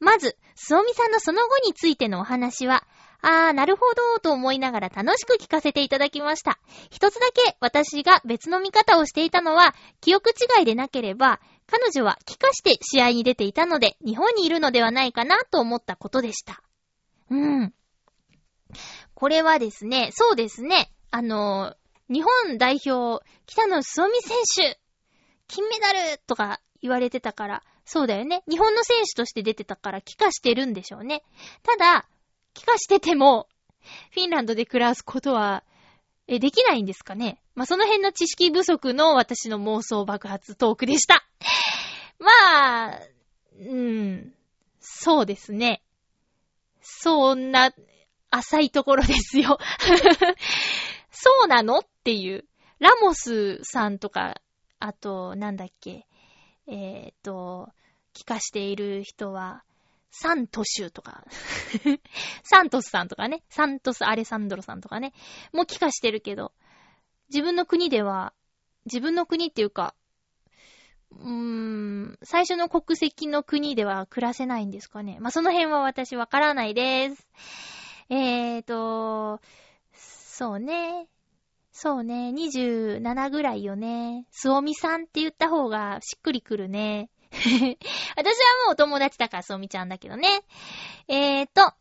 [0.00, 2.84] まず、すおみさんのその後についてのお話は、
[3.22, 6.58] あー、なるほど、と思いながら楽しく聞かせていただきました。
[6.90, 16.62] 一つだけ私が別の見方をしていたのは、記憶違いでなければ、彼女は帰化して試合に出ていたので、日本にいるのではないかなと思ったことでした。
[17.30, 17.74] うん。
[19.14, 21.74] これはですね、そうですね、あの、
[22.08, 24.80] 日本代表、北野すおみ選手、
[25.46, 28.42] 金メダルとか言われてたから、そうだよね。
[28.48, 31.22] 日本の選手として出てたから帰化してるんでしょうね。
[31.62, 32.08] ただ、
[32.54, 33.48] 帰化してても、
[34.12, 35.64] フィンランドで暮らすことは、
[36.26, 37.40] え、できないんですかね？
[37.54, 41.26] まあ、その辺の知識不足の私の妄想爆発トークでした。
[42.18, 43.00] まあ、
[43.58, 44.34] うーん、
[44.80, 45.82] そうですね。
[46.80, 47.72] そんな、
[48.30, 49.58] 浅いところですよ。
[51.10, 51.78] そうなの？
[51.78, 52.46] っていう。
[52.78, 54.40] ラモスさんとか、
[54.78, 56.06] あと、なんだっけ、
[56.66, 57.70] えっ、ー、と、
[58.14, 59.64] 帰化している人は、
[60.10, 61.24] サントシュとか
[62.42, 65.12] サントスさんとかね、サントス・アレサンドロさんとかね、
[65.52, 66.52] もう帰化してるけど、
[67.28, 68.32] 自分の国では、
[68.86, 69.94] 自分の国っていうか、
[71.12, 75.18] うーん、最初の国籍の国では暮らせないんですかね。
[75.20, 77.28] まあ、その辺は私わからないです。
[78.08, 79.40] えーと、
[79.92, 81.08] そうね。
[81.72, 82.30] そうね。
[82.32, 84.26] 27ぐらいよね。
[84.30, 87.10] すおみさんって言った方がしっくりくるね。
[87.40, 87.76] 私は
[88.66, 90.44] もうお友達だからそうみちゃんだけどね。
[91.08, 91.72] えーと、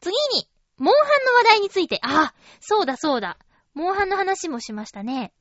[0.00, 0.48] 次に、
[0.78, 2.00] モンハンの話題について。
[2.02, 3.38] あ、そうだそうだ。
[3.74, 5.32] モンハンの話もしましたね。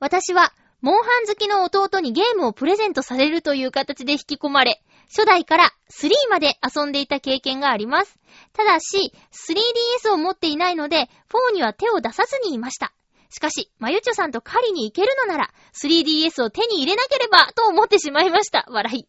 [0.00, 8.18] 私は、モンハン好きの弟にゲームをプレゼントされるという形で引き込まれ、初代から3まで遊んでいた経験があります。
[8.52, 12.92] ただし、3DS を持っていないので、4には手を出さずにいました。
[13.30, 18.66] しかし、まゆちょさんと狩りに行けるのなら、3DS を手に入れなければ、と思ってしまいました。
[18.70, 19.06] 笑い。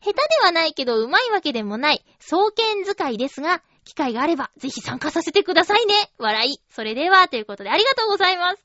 [0.00, 5.94] 下手ではないけど、上手いわけでもない、双剣使いですが、機会があれば、ぜひ参加させてくださいね。
[6.18, 6.60] 笑い。
[6.70, 8.64] それでは、ということで、ありがとうございます。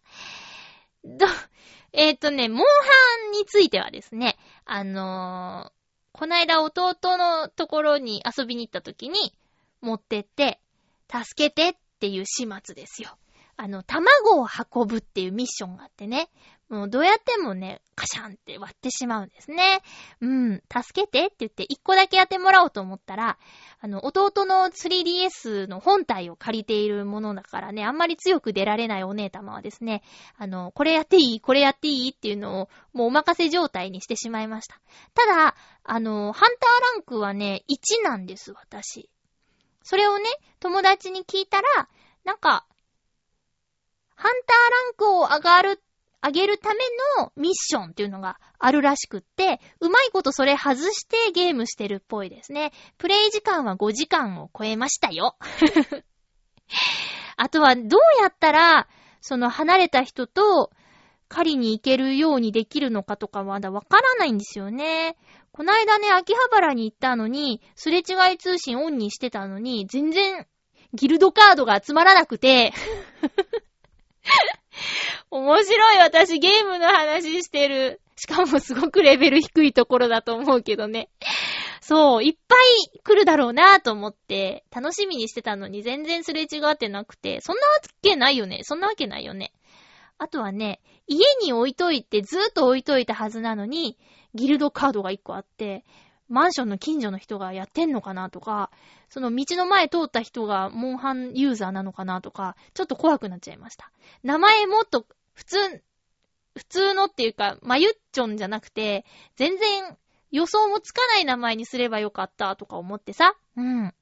[1.03, 1.25] ど、
[1.93, 2.65] えっ、とね、モンハ
[3.29, 9.33] ンについてはですね、あのー、こないだ弟のところに遊びに行った時に、
[9.81, 10.59] 持ってって、
[11.11, 13.17] 助けてっていう始末ですよ。
[13.63, 16.29] あの、卵を運ぶっていうミッションがあってね、
[16.67, 19.83] もうどうやってもね、カシャンって割ってしまうんですね。
[20.19, 23.37] うん、助けてって言って一個だけやってもらおうと思ったら、
[23.79, 30.01] あの、弟の 3DS の本体を借りているものだからね、あんまり強く出られないお姉様はですね、
[30.39, 34.81] あの、これやっていいこれやっていいっていうのを、もうお任せ状態にしてしまいました。
[35.13, 39.07] ただ、あの、ハンターランクはね、1なんです、私。
[39.83, 40.25] それをね、
[40.59, 41.89] 友達に聞いたら、
[42.23, 42.65] なんか、
[44.21, 45.81] ハンターランクを上がる、
[46.23, 46.79] 上げるため
[47.17, 52.71] のミッションっていうのがあるらしくって、うまいことそれ外してゲームしてるっぽいですね。
[52.99, 55.37] プレイ時間は5時間を超えましたよ。
[57.35, 58.87] あとは、どうやったら、
[59.21, 60.69] その離れた人と
[61.27, 65.17] 狩りに行けるようにできるのかとかまだわからないんですよね。
[65.51, 70.45] こないだね、秋葉原に行ったのに、すれ違い通信オンにしてたのに、全然、
[70.93, 72.73] ギルドカードが集まらなくて
[75.31, 78.01] 面白い私ゲームの話してる。
[78.15, 81.09] しかもすごくレベル低いところだと思うけどね。
[81.81, 87.67] そう、いっぱい来るだろうなと思って、楽しみにしてたのに全然すれ違ってなくて、そんなわ
[88.01, 88.59] けないよね。
[88.63, 89.51] そんなわけないよね。
[90.19, 93.97] あとはね、家に置いといて、ずーっと置いといたはずなのに、
[94.35, 95.83] ギルドカードが一個あって、
[96.31, 98.71] マンションの近所の人がやってんのかなとか、
[99.09, 103.91] その道の前通った人がモンハンユーザーなのかなとか、ちょっと怖くなっちゃいました。
[104.23, 105.57] 名前もっと普通、
[106.55, 109.05] 普通のっていうか、まゆっちょんじゃなくて、
[109.35, 109.97] 全然
[110.31, 113.35] 予想もつかない名前にすればよかったとか思ってさ。
[113.57, 113.93] うん。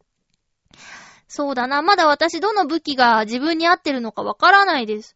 [1.27, 1.81] そうだな。
[1.81, 5.15] まだ私どの武器が自分に合ってるのかわからないです。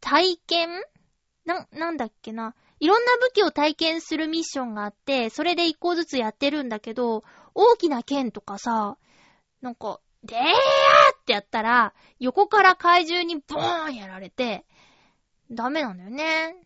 [0.00, 0.68] 体験？
[1.44, 2.54] な、なんだっけな。
[2.82, 7.22] いろんな武器を体験するミッションがあって、それで一個ずつやってるんだけど、
[7.54, 8.96] 大きな剣とかさ、
[9.60, 10.44] なんか、でーっ
[11.24, 14.64] てやったら、横から怪獣にボーンやられて、
[15.52, 16.56] ダメなんだよね。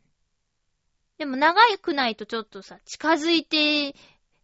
[1.19, 3.95] でも長くないとちょっとさ、近づいて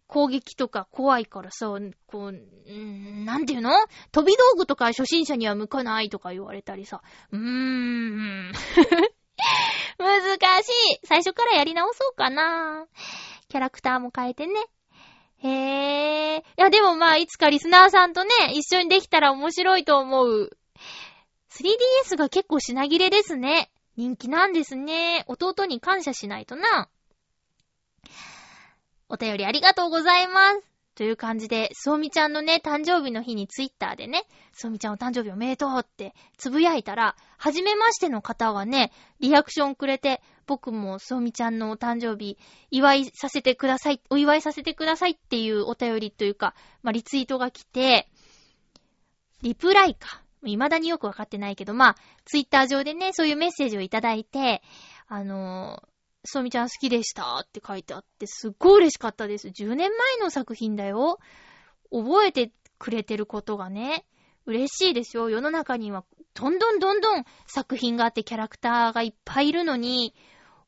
[0.08, 1.68] 攻撃とか怖いからさ、
[2.06, 2.32] こう、
[2.70, 3.70] んなんていうの？
[4.10, 7.00] 飛び道具とか初心者には向かないとか言われたりさ、
[7.30, 8.52] うーん。
[10.02, 11.06] 難しい。
[11.06, 12.86] 最初からやり直そうかな。
[13.48, 14.54] キャラクターも変えてね。
[15.38, 16.38] へえ。
[16.38, 20.50] いや、でもまあ、いつかリスナーさんとね、一緒にできたら面白いと思う。
[21.50, 23.70] 3DS が結構品切れですね。
[23.96, 25.24] 人気なんですね。
[25.26, 26.88] 弟に感謝しないとな。
[29.08, 30.71] お便りありがとうございます。
[30.94, 42.36] という感じで、そうみちゃんのね、誕生日の日にツイッターでね、そうみちゃんお誕生日おめでとうってつぶやいたら、はじめましての方がね、リアクションくれて、僕もそうみちゃんのお誕生日、
[42.70, 48.08] 祝いさせてください、お祝いさせてくださいっていうお便りというか、まあ、リツイートが来て、
[49.42, 50.22] リプライか。
[50.44, 54.60] 未だによくわかってないけど、まあ、ツイッター上でね、そういうメッセージをいただいて、
[55.06, 55.82] あの
[56.24, 59.48] そうみちゃん好きでしたって書いてあって、すっごい嬉しかったです。
[59.48, 61.18] 10年前の作品だよ。
[61.90, 64.06] 覚えてくれてることがね、
[64.46, 65.30] 嬉しいですよ。
[65.30, 66.04] 世の中には、
[66.34, 70.14] どんどんどんどん作品があってキャラクターがいっぱいいるのに、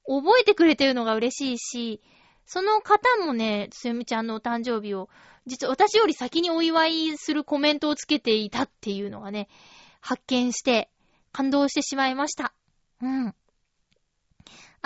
[0.07, 2.03] 覚えてくれてるのが嬉しいし、
[2.47, 5.09] その方もね、すみちゃんのお誕生日を、
[5.47, 9.49] 実は私より先にお祝いするコメントをつけていたっていうのがね、
[10.01, 10.91] 発見して、
[11.33, 12.55] 感動してしまいました。
[13.01, 13.35] うん。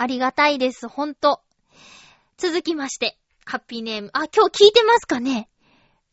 [0.01, 1.41] ありがたいです、ほんと。
[2.37, 4.11] 続きまして、ハッピーネーム。
[4.13, 5.49] あ、今日聞いてますかね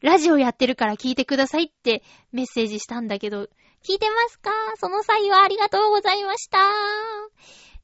[0.02, 3.44] ラジオやってるから聞いてくださいってメッセージしたんだけど、
[3.88, 4.50] 聞いてますか？
[4.80, 6.58] その際はありがとうございました。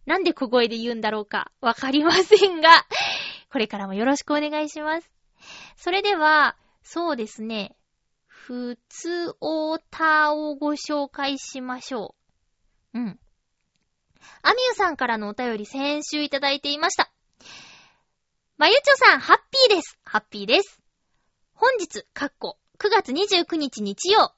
[0.06, 2.84] なんで小声で言うんだろうかわかりませんが、
[3.52, 5.08] これからもよろしくお願いします。
[5.76, 7.76] それでは、そうですね、
[8.26, 12.16] ふつおたをご紹介しましょ
[12.92, 12.98] う。
[12.98, 13.20] うん。
[14.42, 17.10] アミューさんからのお便り先週いただいていました。
[18.58, 19.98] まゆちょさん、ハッピーです。
[20.04, 20.80] ハッピーです。
[21.54, 24.32] 本日、かっこ、9月29日日曜、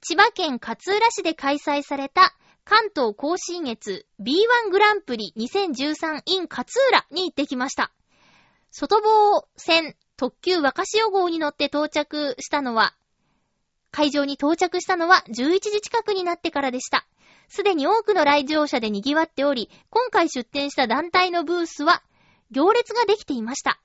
[0.00, 2.34] 千葉県勝浦市で開催された
[2.64, 7.92] 関東甲信越 B1 グランプリ 2013in 勝浦に行ってきました。
[8.70, 12.94] 外房線特急若潮号に乗って到着したのは、
[13.90, 17.06] 会場に到着したのは11時近くになってからでした。
[17.48, 22.02] すでに多くの来場者で賑わっており、今回出展した団体のブースは、
[22.50, 23.80] 行列ができていました。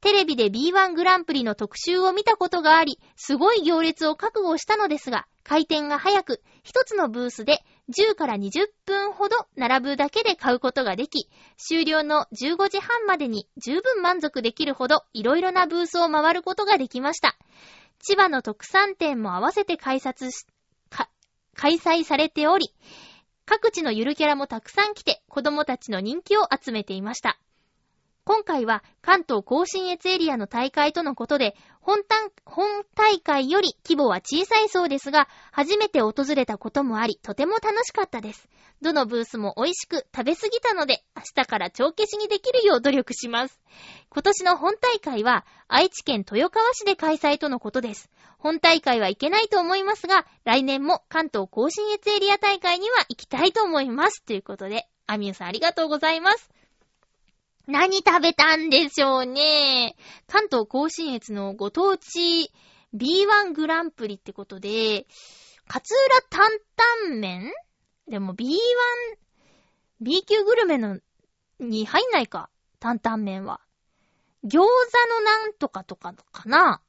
[0.00, 17.36] テレビで B1 グランプリの特集を見たことがあり、すごい行列を覚悟したのですが、回転が早く、一つのブースで10から20分ほど並ぶだけで買うことができ、終了の15時半までに十分満足できるほど、いろいろなブースを回ることができました。
[18.00, 20.46] 千葉の特産店も合わせて開発し、
[21.56, 22.72] 開催されており、
[23.44, 27.38] 各地のゆるキャラもたくさん来て子供たちの人気を集めていました。
[28.24, 31.54] 今回は関東甲信越エリアの大会とのことで、
[31.86, 32.02] 本
[32.44, 38.48] 本大会より規模は小さいそうですが、初めて訪れたこともあり、とても楽しかったです。
[38.82, 43.60] どのブースも美味しく食べすぎたので、明日から帳消しにできるよう努力します。
[44.10, 48.10] 今年の本大会は、愛知県豊川市で開催とのことです。
[48.38, 54.24] 本大会は行けないと思いますが、来年も関東甲信越エリア大会には行きたいと思います。
[54.24, 56.50] ということで、アミューさんありがとうございます。
[57.66, 59.96] 何食べたんでしょうね。
[60.28, 62.52] 関東甲信越のご当地
[62.94, 65.06] B1 グランプリってことで、
[65.68, 67.52] 勝浦担々麺？
[68.08, 68.56] でも B1、
[70.00, 71.00] B 級グルメの、
[71.58, 72.50] に入んないか。
[72.78, 73.60] 担々麺は。
[74.44, 76.80] 餃子のなんとかとかかな？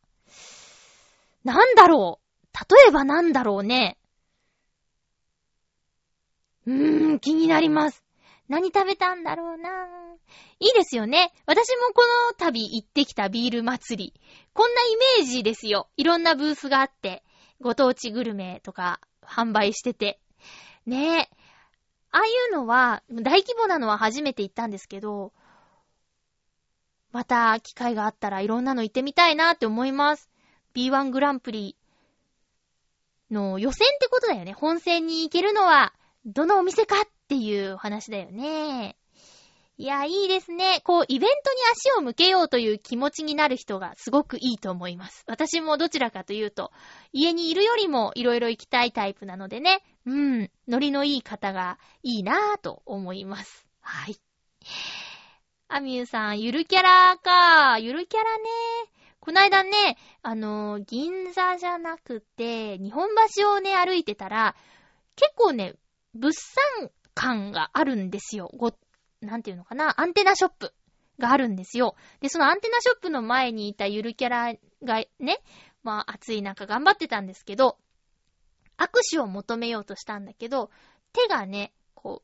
[1.44, 2.74] なんだろう？
[2.76, 3.98] 例えばなんだろうね？
[6.68, 8.04] うーん、気になります。
[8.48, 9.74] 何食べたんだろうなぁ
[10.60, 11.34] いいですよね。
[11.46, 14.14] 私もこの旅行ってきたビール祭り。
[14.54, 15.90] こんなイメージですよ。
[15.98, 17.24] いろんなブースがあって、
[17.62, 20.20] ご当地グルメとか販売してて。
[20.86, 21.30] ねえ。
[22.12, 25.34] ああいうのは、大規模なのは初めて行ったんですけど、
[27.12, 30.30] また機会があったらいろんなの行ってみたいなって思います。
[30.74, 31.76] B1 グランプリ
[33.30, 34.54] の予選ってことだよね。
[34.54, 35.94] 本戦に行けるのは、
[36.26, 38.96] どのお店かっっていう話だよね。
[39.78, 40.80] いや、いいですね。
[40.86, 45.24] こう、イベントに足を向けようという気持ちになる人がすごくいいと思います。
[45.28, 46.72] 私もどちらかというと、
[47.12, 53.68] 家にいるよりもいろいろ行きたいタイプなのでね、うん、ノリのいい方がいいなぁと思います。
[53.82, 54.16] はい。
[55.68, 57.78] アミューさん、ゆるキャラか。
[57.78, 58.46] ゆるキャラね。
[59.20, 64.56] こないだね、あの、銀座じゃなくて、日本橋をね、歩いてたら、
[65.18, 65.76] 結構ね、
[66.14, 66.34] 物
[66.80, 68.52] 産感があるんですよ。
[68.56, 68.72] ご、
[69.22, 70.74] なんていうのかな、アンテナショップ
[71.18, 71.96] があるんですよ。
[72.22, 74.54] で、そのアンテナショップの前にいたゆるキャラ
[74.84, 75.40] がね、
[75.82, 77.78] まあ暑い中頑張ってたんですけど、
[78.78, 80.70] 握手を求めようとしたんだけど、
[81.12, 82.22] 手がね、こ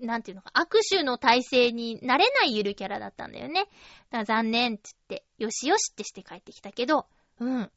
[0.00, 3.64] う、なんていうのか、握手の体勢になれないゆるキャラだったんだよね。
[3.64, 3.70] だか
[4.18, 7.06] ら残念って言って、よしよしってして帰ってきたけど、
[7.40, 7.70] うん。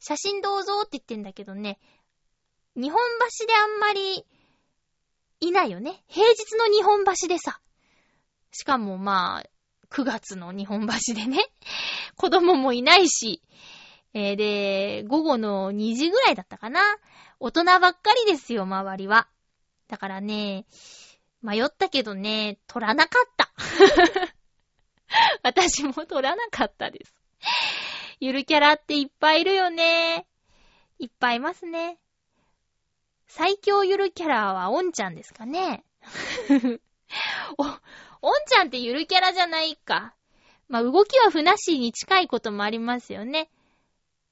[0.00, 1.78] 写真どうぞって言ってんだけどね、
[2.76, 3.00] 日本
[3.40, 4.24] 橋であんまり
[5.48, 6.02] いないよね。
[6.08, 7.60] 平日の日本橋でさ。
[8.50, 9.44] しかもまあ、
[9.90, 11.38] 9月の日本橋でね。
[12.16, 13.42] 子供もいないし。
[14.12, 16.80] えー、で、午後の2時ぐらいだったかな。
[17.40, 19.28] 大人ばっかりですよ、周りは。
[19.88, 20.66] だからね、
[21.42, 23.52] 迷ったけどね、取らなかった。
[25.42, 27.12] 私も取らなかったです。
[28.20, 30.26] ゆるキャラっていっぱいいるよね。
[30.98, 31.98] いっぱいいますね。
[33.26, 35.84] 最強ゆるキャラはおんちゃんですかね？
[37.58, 37.72] お、おん
[38.46, 40.14] ちゃんってゆるキャラじゃないか。
[40.68, 43.50] まあ、動きはふなしーに近いこともありますよね。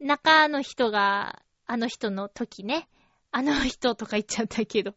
[0.00, 2.88] 中の人が、あの人の時ね。
[3.30, 4.94] あの人とか言っちゃったけど。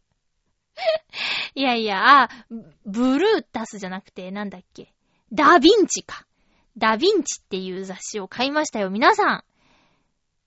[1.56, 2.30] いやいや、あ、
[2.86, 4.93] ブルータスじゃなくて、なんだっけ。
[5.32, 6.26] ダヴィンチか。
[6.78, 8.89] ダヴィンチっていう雑誌を買いましたよ。
[8.89, 9.43] 皆さん。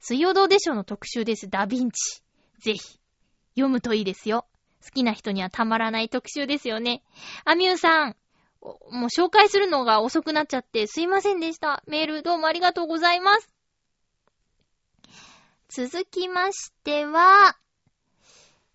[0.01, 1.49] 水曜どうでしょうの特集です。
[1.49, 2.23] ダヴィンチ。
[2.61, 2.98] ぜひ。
[3.59, 4.47] 読むといいですよ。
[4.85, 7.03] 好きな人にはたまらない特集ですよね。
[7.45, 8.17] アミューさん、
[8.61, 11.83] もう紹介するのが遅くなっちゃってすいませんでした。
[11.87, 13.51] メールどうもありがとうございます。
[15.69, 17.59] 続きましては、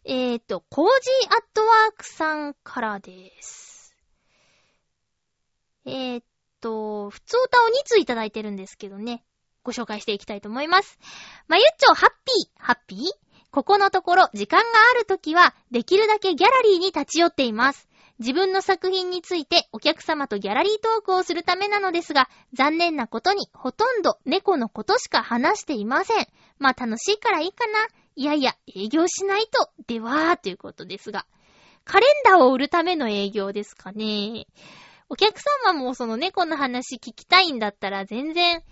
[0.06, 3.96] えっ、ー、と、コージーアットワークさんからです。
[5.86, 6.24] えっ、ー、
[6.60, 9.24] と、普通歌を2通いただいてるんですけどね。
[9.64, 11.00] ご紹介していきたいと思います。
[11.48, 13.23] まゆっちょ、ハッピー、ハッピー？
[13.54, 17.88] ここのところ、時間があるときは、できるだけギャラリーに立ち寄っています。
[18.18, 26.28] 自分の作品についてお客様とギャラリートークをするためなのですが、残念なことにほとんど猫のことしか話していません。
[26.58, 27.74] まあ楽しいからいいかな。
[28.16, 31.28] いやいや、営業しないと、ではということですが。
[31.86, 34.48] カレンダーを売るための営業ですかね。
[35.10, 38.64] お客様もその猫の話聞きたいんだったら全然、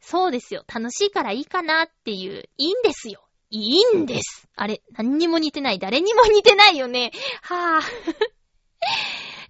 [0.00, 0.62] そうですよ。
[0.72, 3.27] 楽しいからいいかなっていう、いいんですよ。
[3.50, 4.48] いいんです。
[4.56, 5.78] あれ、何にも似てない。
[5.78, 7.12] 誰にも似てないよね。
[7.42, 7.82] はぁ、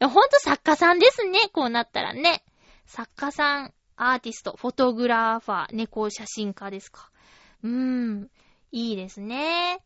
[0.05, 0.09] あ。
[0.09, 1.49] ほんと作家さんですね。
[1.53, 2.45] こうなったらね。
[2.87, 7.11] 作家さん、アーティスト、フォトグラファー、猫写真家ですか。
[7.63, 8.31] うーん。
[8.71, 9.83] いいですね。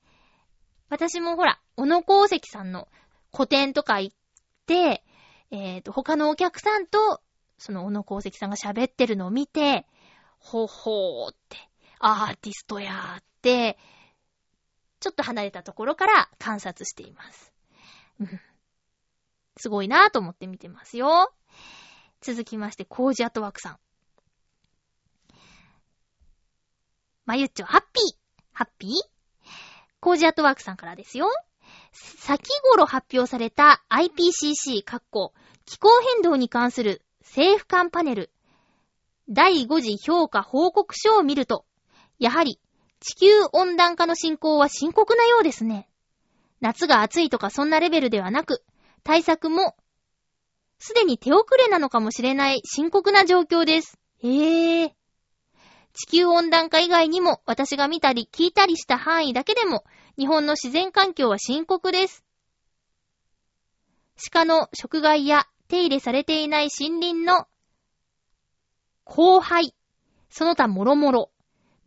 [0.90, 2.88] 私もほら、小野功石さんの
[3.30, 4.16] 個展とか行っ
[4.66, 5.04] て、
[5.50, 7.22] えっ、ー、と、他のお客さんと、
[7.56, 9.86] その小野功石さんが喋ってるのを見て、
[10.38, 11.56] ほほーって、
[11.98, 13.78] アーティストやーって、
[15.02, 17.52] ちょっと離れたところから観察しています。
[19.58, 21.34] すごいなぁと思って見てますよ。
[22.20, 23.80] 続きまして、コージアトワークさん。
[27.26, 28.16] まゆっちょ、ハッピー
[28.52, 28.90] ハッピー？
[29.98, 31.28] コージアトワークさんからですよ。
[31.92, 35.34] 先頃発表された IPCC、かっこ
[35.64, 38.30] 気候変動に関する政府間パネル
[39.28, 41.64] 第5次評価報告書を見ると、
[42.20, 42.60] やはり
[43.02, 45.88] 地球温暖化の進行は深刻なようですね。
[46.60, 48.62] 夏が暑いとかそんなレベルではなく、
[49.02, 49.76] 対策も、
[50.78, 53.98] すでに手遅れなのかもしれない深刻な状況です。
[54.22, 54.94] へえ。
[55.94, 59.84] 地球温暖化以外にも私が見たり聞いたりした範囲だけでも
[60.16, 62.24] 日本の自然環境は深刻です。
[64.30, 67.46] 鹿の食害や手入れされていない森林の
[69.04, 69.74] 荒廃、
[70.30, 71.31] その他もろもろ、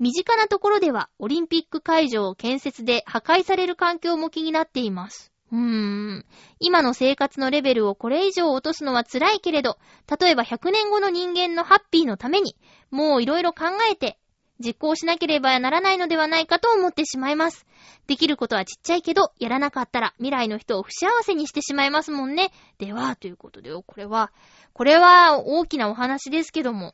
[0.06, 5.32] 身近なところではオリンピック会場を建設で破壊される環境も気になっています。
[5.52, 6.26] うーん。
[6.60, 9.80] 今の生活のレベルをこれ以上落とすのは辛いけれど、
[10.22, 12.56] 例えば100年後の人間のハッピーのために、
[12.92, 14.20] もういろいろ考えて、
[14.60, 17.66] 実行しなければならないのではないかと思ってしまいます。
[18.06, 22.52] できることはちっちゃいけど、やらなかったら未来の人を不幸せにしてしまいますもんね。
[22.78, 24.32] では、ということでよ、これは、
[24.74, 26.94] これは大きなお話ですけども、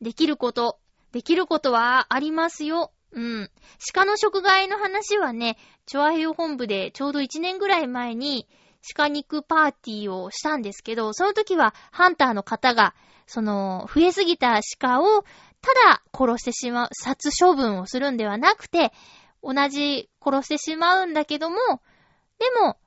[0.00, 0.78] できること、
[1.12, 2.92] できることはありますよ。
[3.12, 3.50] うん。
[3.92, 5.56] 鹿の食害の話はね、
[5.86, 8.46] チョアヘヨ本部でちょうど1年ぐらい前に
[8.94, 12.94] 鹿肉パーティーをしたんですけど、その時はハンターの方が、
[13.26, 15.22] その、増えすぎた鹿を、
[15.60, 18.92] ただ殺してしまう、殺処分をするんではなくて、
[19.42, 21.56] 同じ殺してしまうんだけども、
[22.38, 22.78] でも、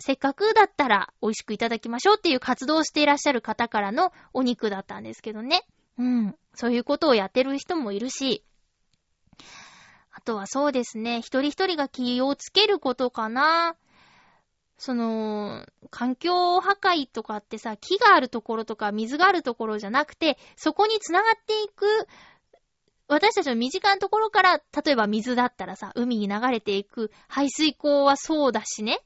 [0.00, 5.62] せっかくだったら美味しくいただきましょうっていう活動をしていらっしゃる方からのお肉だったんですけどね。
[5.98, 6.36] うん。
[6.54, 8.44] そういうことをやってる人もいるし、
[10.10, 13.76] あとはそうですね、一人一人が気をつけることかな。
[14.76, 21.86] その、環境破壊とかってさ、木があるところとか水があるところじゃなくて、そこに繋がっていく、
[23.08, 29.00] 私たちの身近なところから、例えば水だったらさ、海に流れていく排水溝はそうだしね。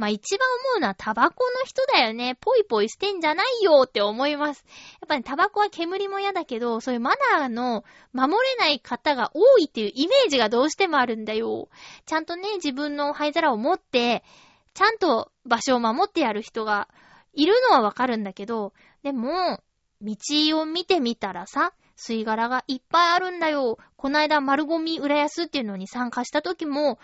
[0.00, 2.34] まあ一番思うのはタバコの人だよね。
[2.40, 4.64] ポイポイしてんじゃないよって思います。
[4.98, 7.84] やっぱ、ね、タバコは煙も嫌だけど、そういうマナーの
[8.14, 11.68] 守れない方が多いっていうイメージがどうしてもあるんだよ。
[12.06, 14.24] ちゃんとね、自分の灰皿を持って、
[14.72, 16.88] ちゃんと場所を守ってやる人が
[17.34, 18.72] いるのはわかるんだけど、
[19.02, 19.60] でも、
[20.00, 20.16] 道
[20.58, 23.76] を見てみたらさ、吸い殻がいっぱいあるんだよ。
[23.96, 26.98] こないだ丸ゴミ浦安っていうのに参加した時も、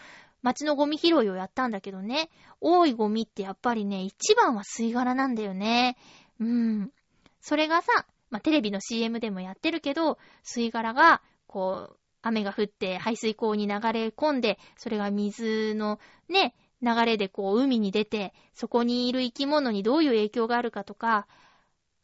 [0.47, 2.31] 街のゴミ拾いをやったんだけどね、
[2.61, 5.97] 多いゴミってやっぱりね、一番は吸い殻なんだよね。
[6.39, 6.93] うん。
[7.41, 21.27] それがさ、まあ、テレビの CM でもやってるけど、吸い殻が、こう、雨が降って排水溝に流れ込んで、それが水のね、流れでこう海に出て、そこにいる生き物にどういう影響があるかとか、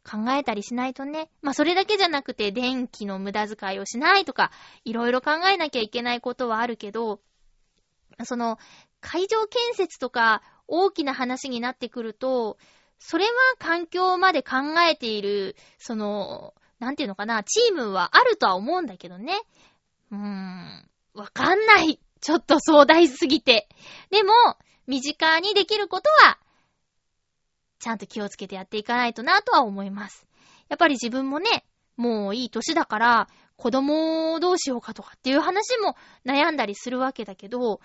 [0.03, 1.29] 考えたりしないとね。
[1.41, 4.51] まあ、それだけじゃなくて、電気の無駄遣いをしないとか、
[4.83, 7.21] いろいろ考えなきゃいけないことはあるけど、
[8.25, 8.57] その、
[9.01, 12.57] 会場建設とか大きな話になってくると、
[12.99, 19.41] それは環境まで考えている、その、なんていうのかな、チームはあるとは思うんだけどね。
[20.11, 21.99] うーん、わかんない。
[22.21, 23.67] ちょっと壮大すぎて。
[24.09, 24.31] でも、
[24.87, 26.39] 身近にできることは、
[27.79, 30.25] ちゃんと気をつけてやっていかないとなとは思います。
[30.69, 31.65] やっぱり自分もね、
[31.97, 35.95] もういい歳だから、子供をどうしようかとかっていう話も
[36.25, 37.79] 悩んだりするわけだけど、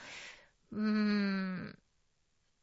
[0.73, 1.79] うーん、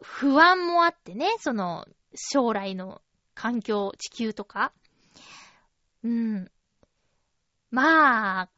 [0.02, 1.86] 不安もあってね、その、
[2.16, 3.02] 将来の
[3.34, 4.72] 環境、地球とか。
[6.04, 6.52] うん。
[7.72, 8.50] まあ、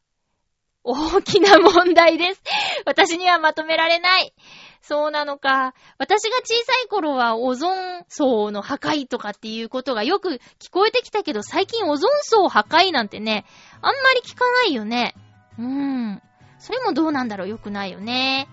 [0.84, 2.42] 大きな問題です。
[2.86, 4.34] 私にはまとめられない。
[4.80, 5.74] そうなのか。
[5.98, 13.44] 私が小さい頃はオゾン層の破壊とかっていうことがよく聞こえてきたけど、最近オゾン層破壊なんてね、
[13.80, 15.14] あんまり聞かないよね。
[15.58, 16.22] うーん。
[16.58, 18.48] それもどうなんだろうよくないよね。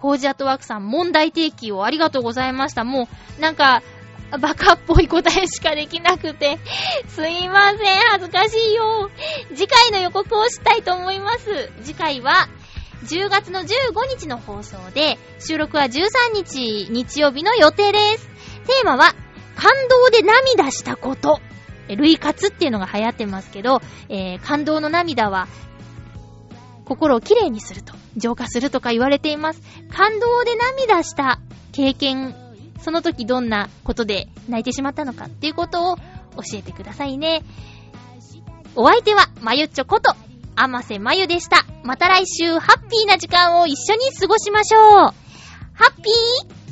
[0.00, 2.84] コージアットワークさん、問題提起をありがとうございました。
[2.84, 3.08] も
[3.38, 3.82] う、なんか、
[4.38, 6.58] バカっぽい答えしかできなくて、
[7.08, 9.10] すいません、恥ずかしいよ。
[9.54, 11.70] 次回の予告をしたいと思います。
[11.82, 12.48] 次回は、
[13.04, 13.66] 10月の15
[14.18, 18.28] 日の放送で、収録は13日日曜日の予定です。
[18.66, 19.14] テーマは、
[19.56, 21.40] 感動で涙したこと。
[21.88, 25.48] 類活っていうのが流行ってますけど、えー、感動の涙は、
[26.84, 29.62] 心をきれいにすると、浄化するとか言われています。
[29.90, 31.40] 感動で涙した
[31.72, 32.34] 経験、
[32.80, 37.42] その時どんなことで泣いてしまったのかっていうことを教えてくださいね。
[38.76, 40.14] お相手は、まゆっちょこと、
[40.56, 41.64] あませまゆでした。
[41.84, 44.82] また来週、ハッピーな時間を一緒に過ごしましょう。
[44.82, 45.12] ハ
[45.90, 46.63] ッピー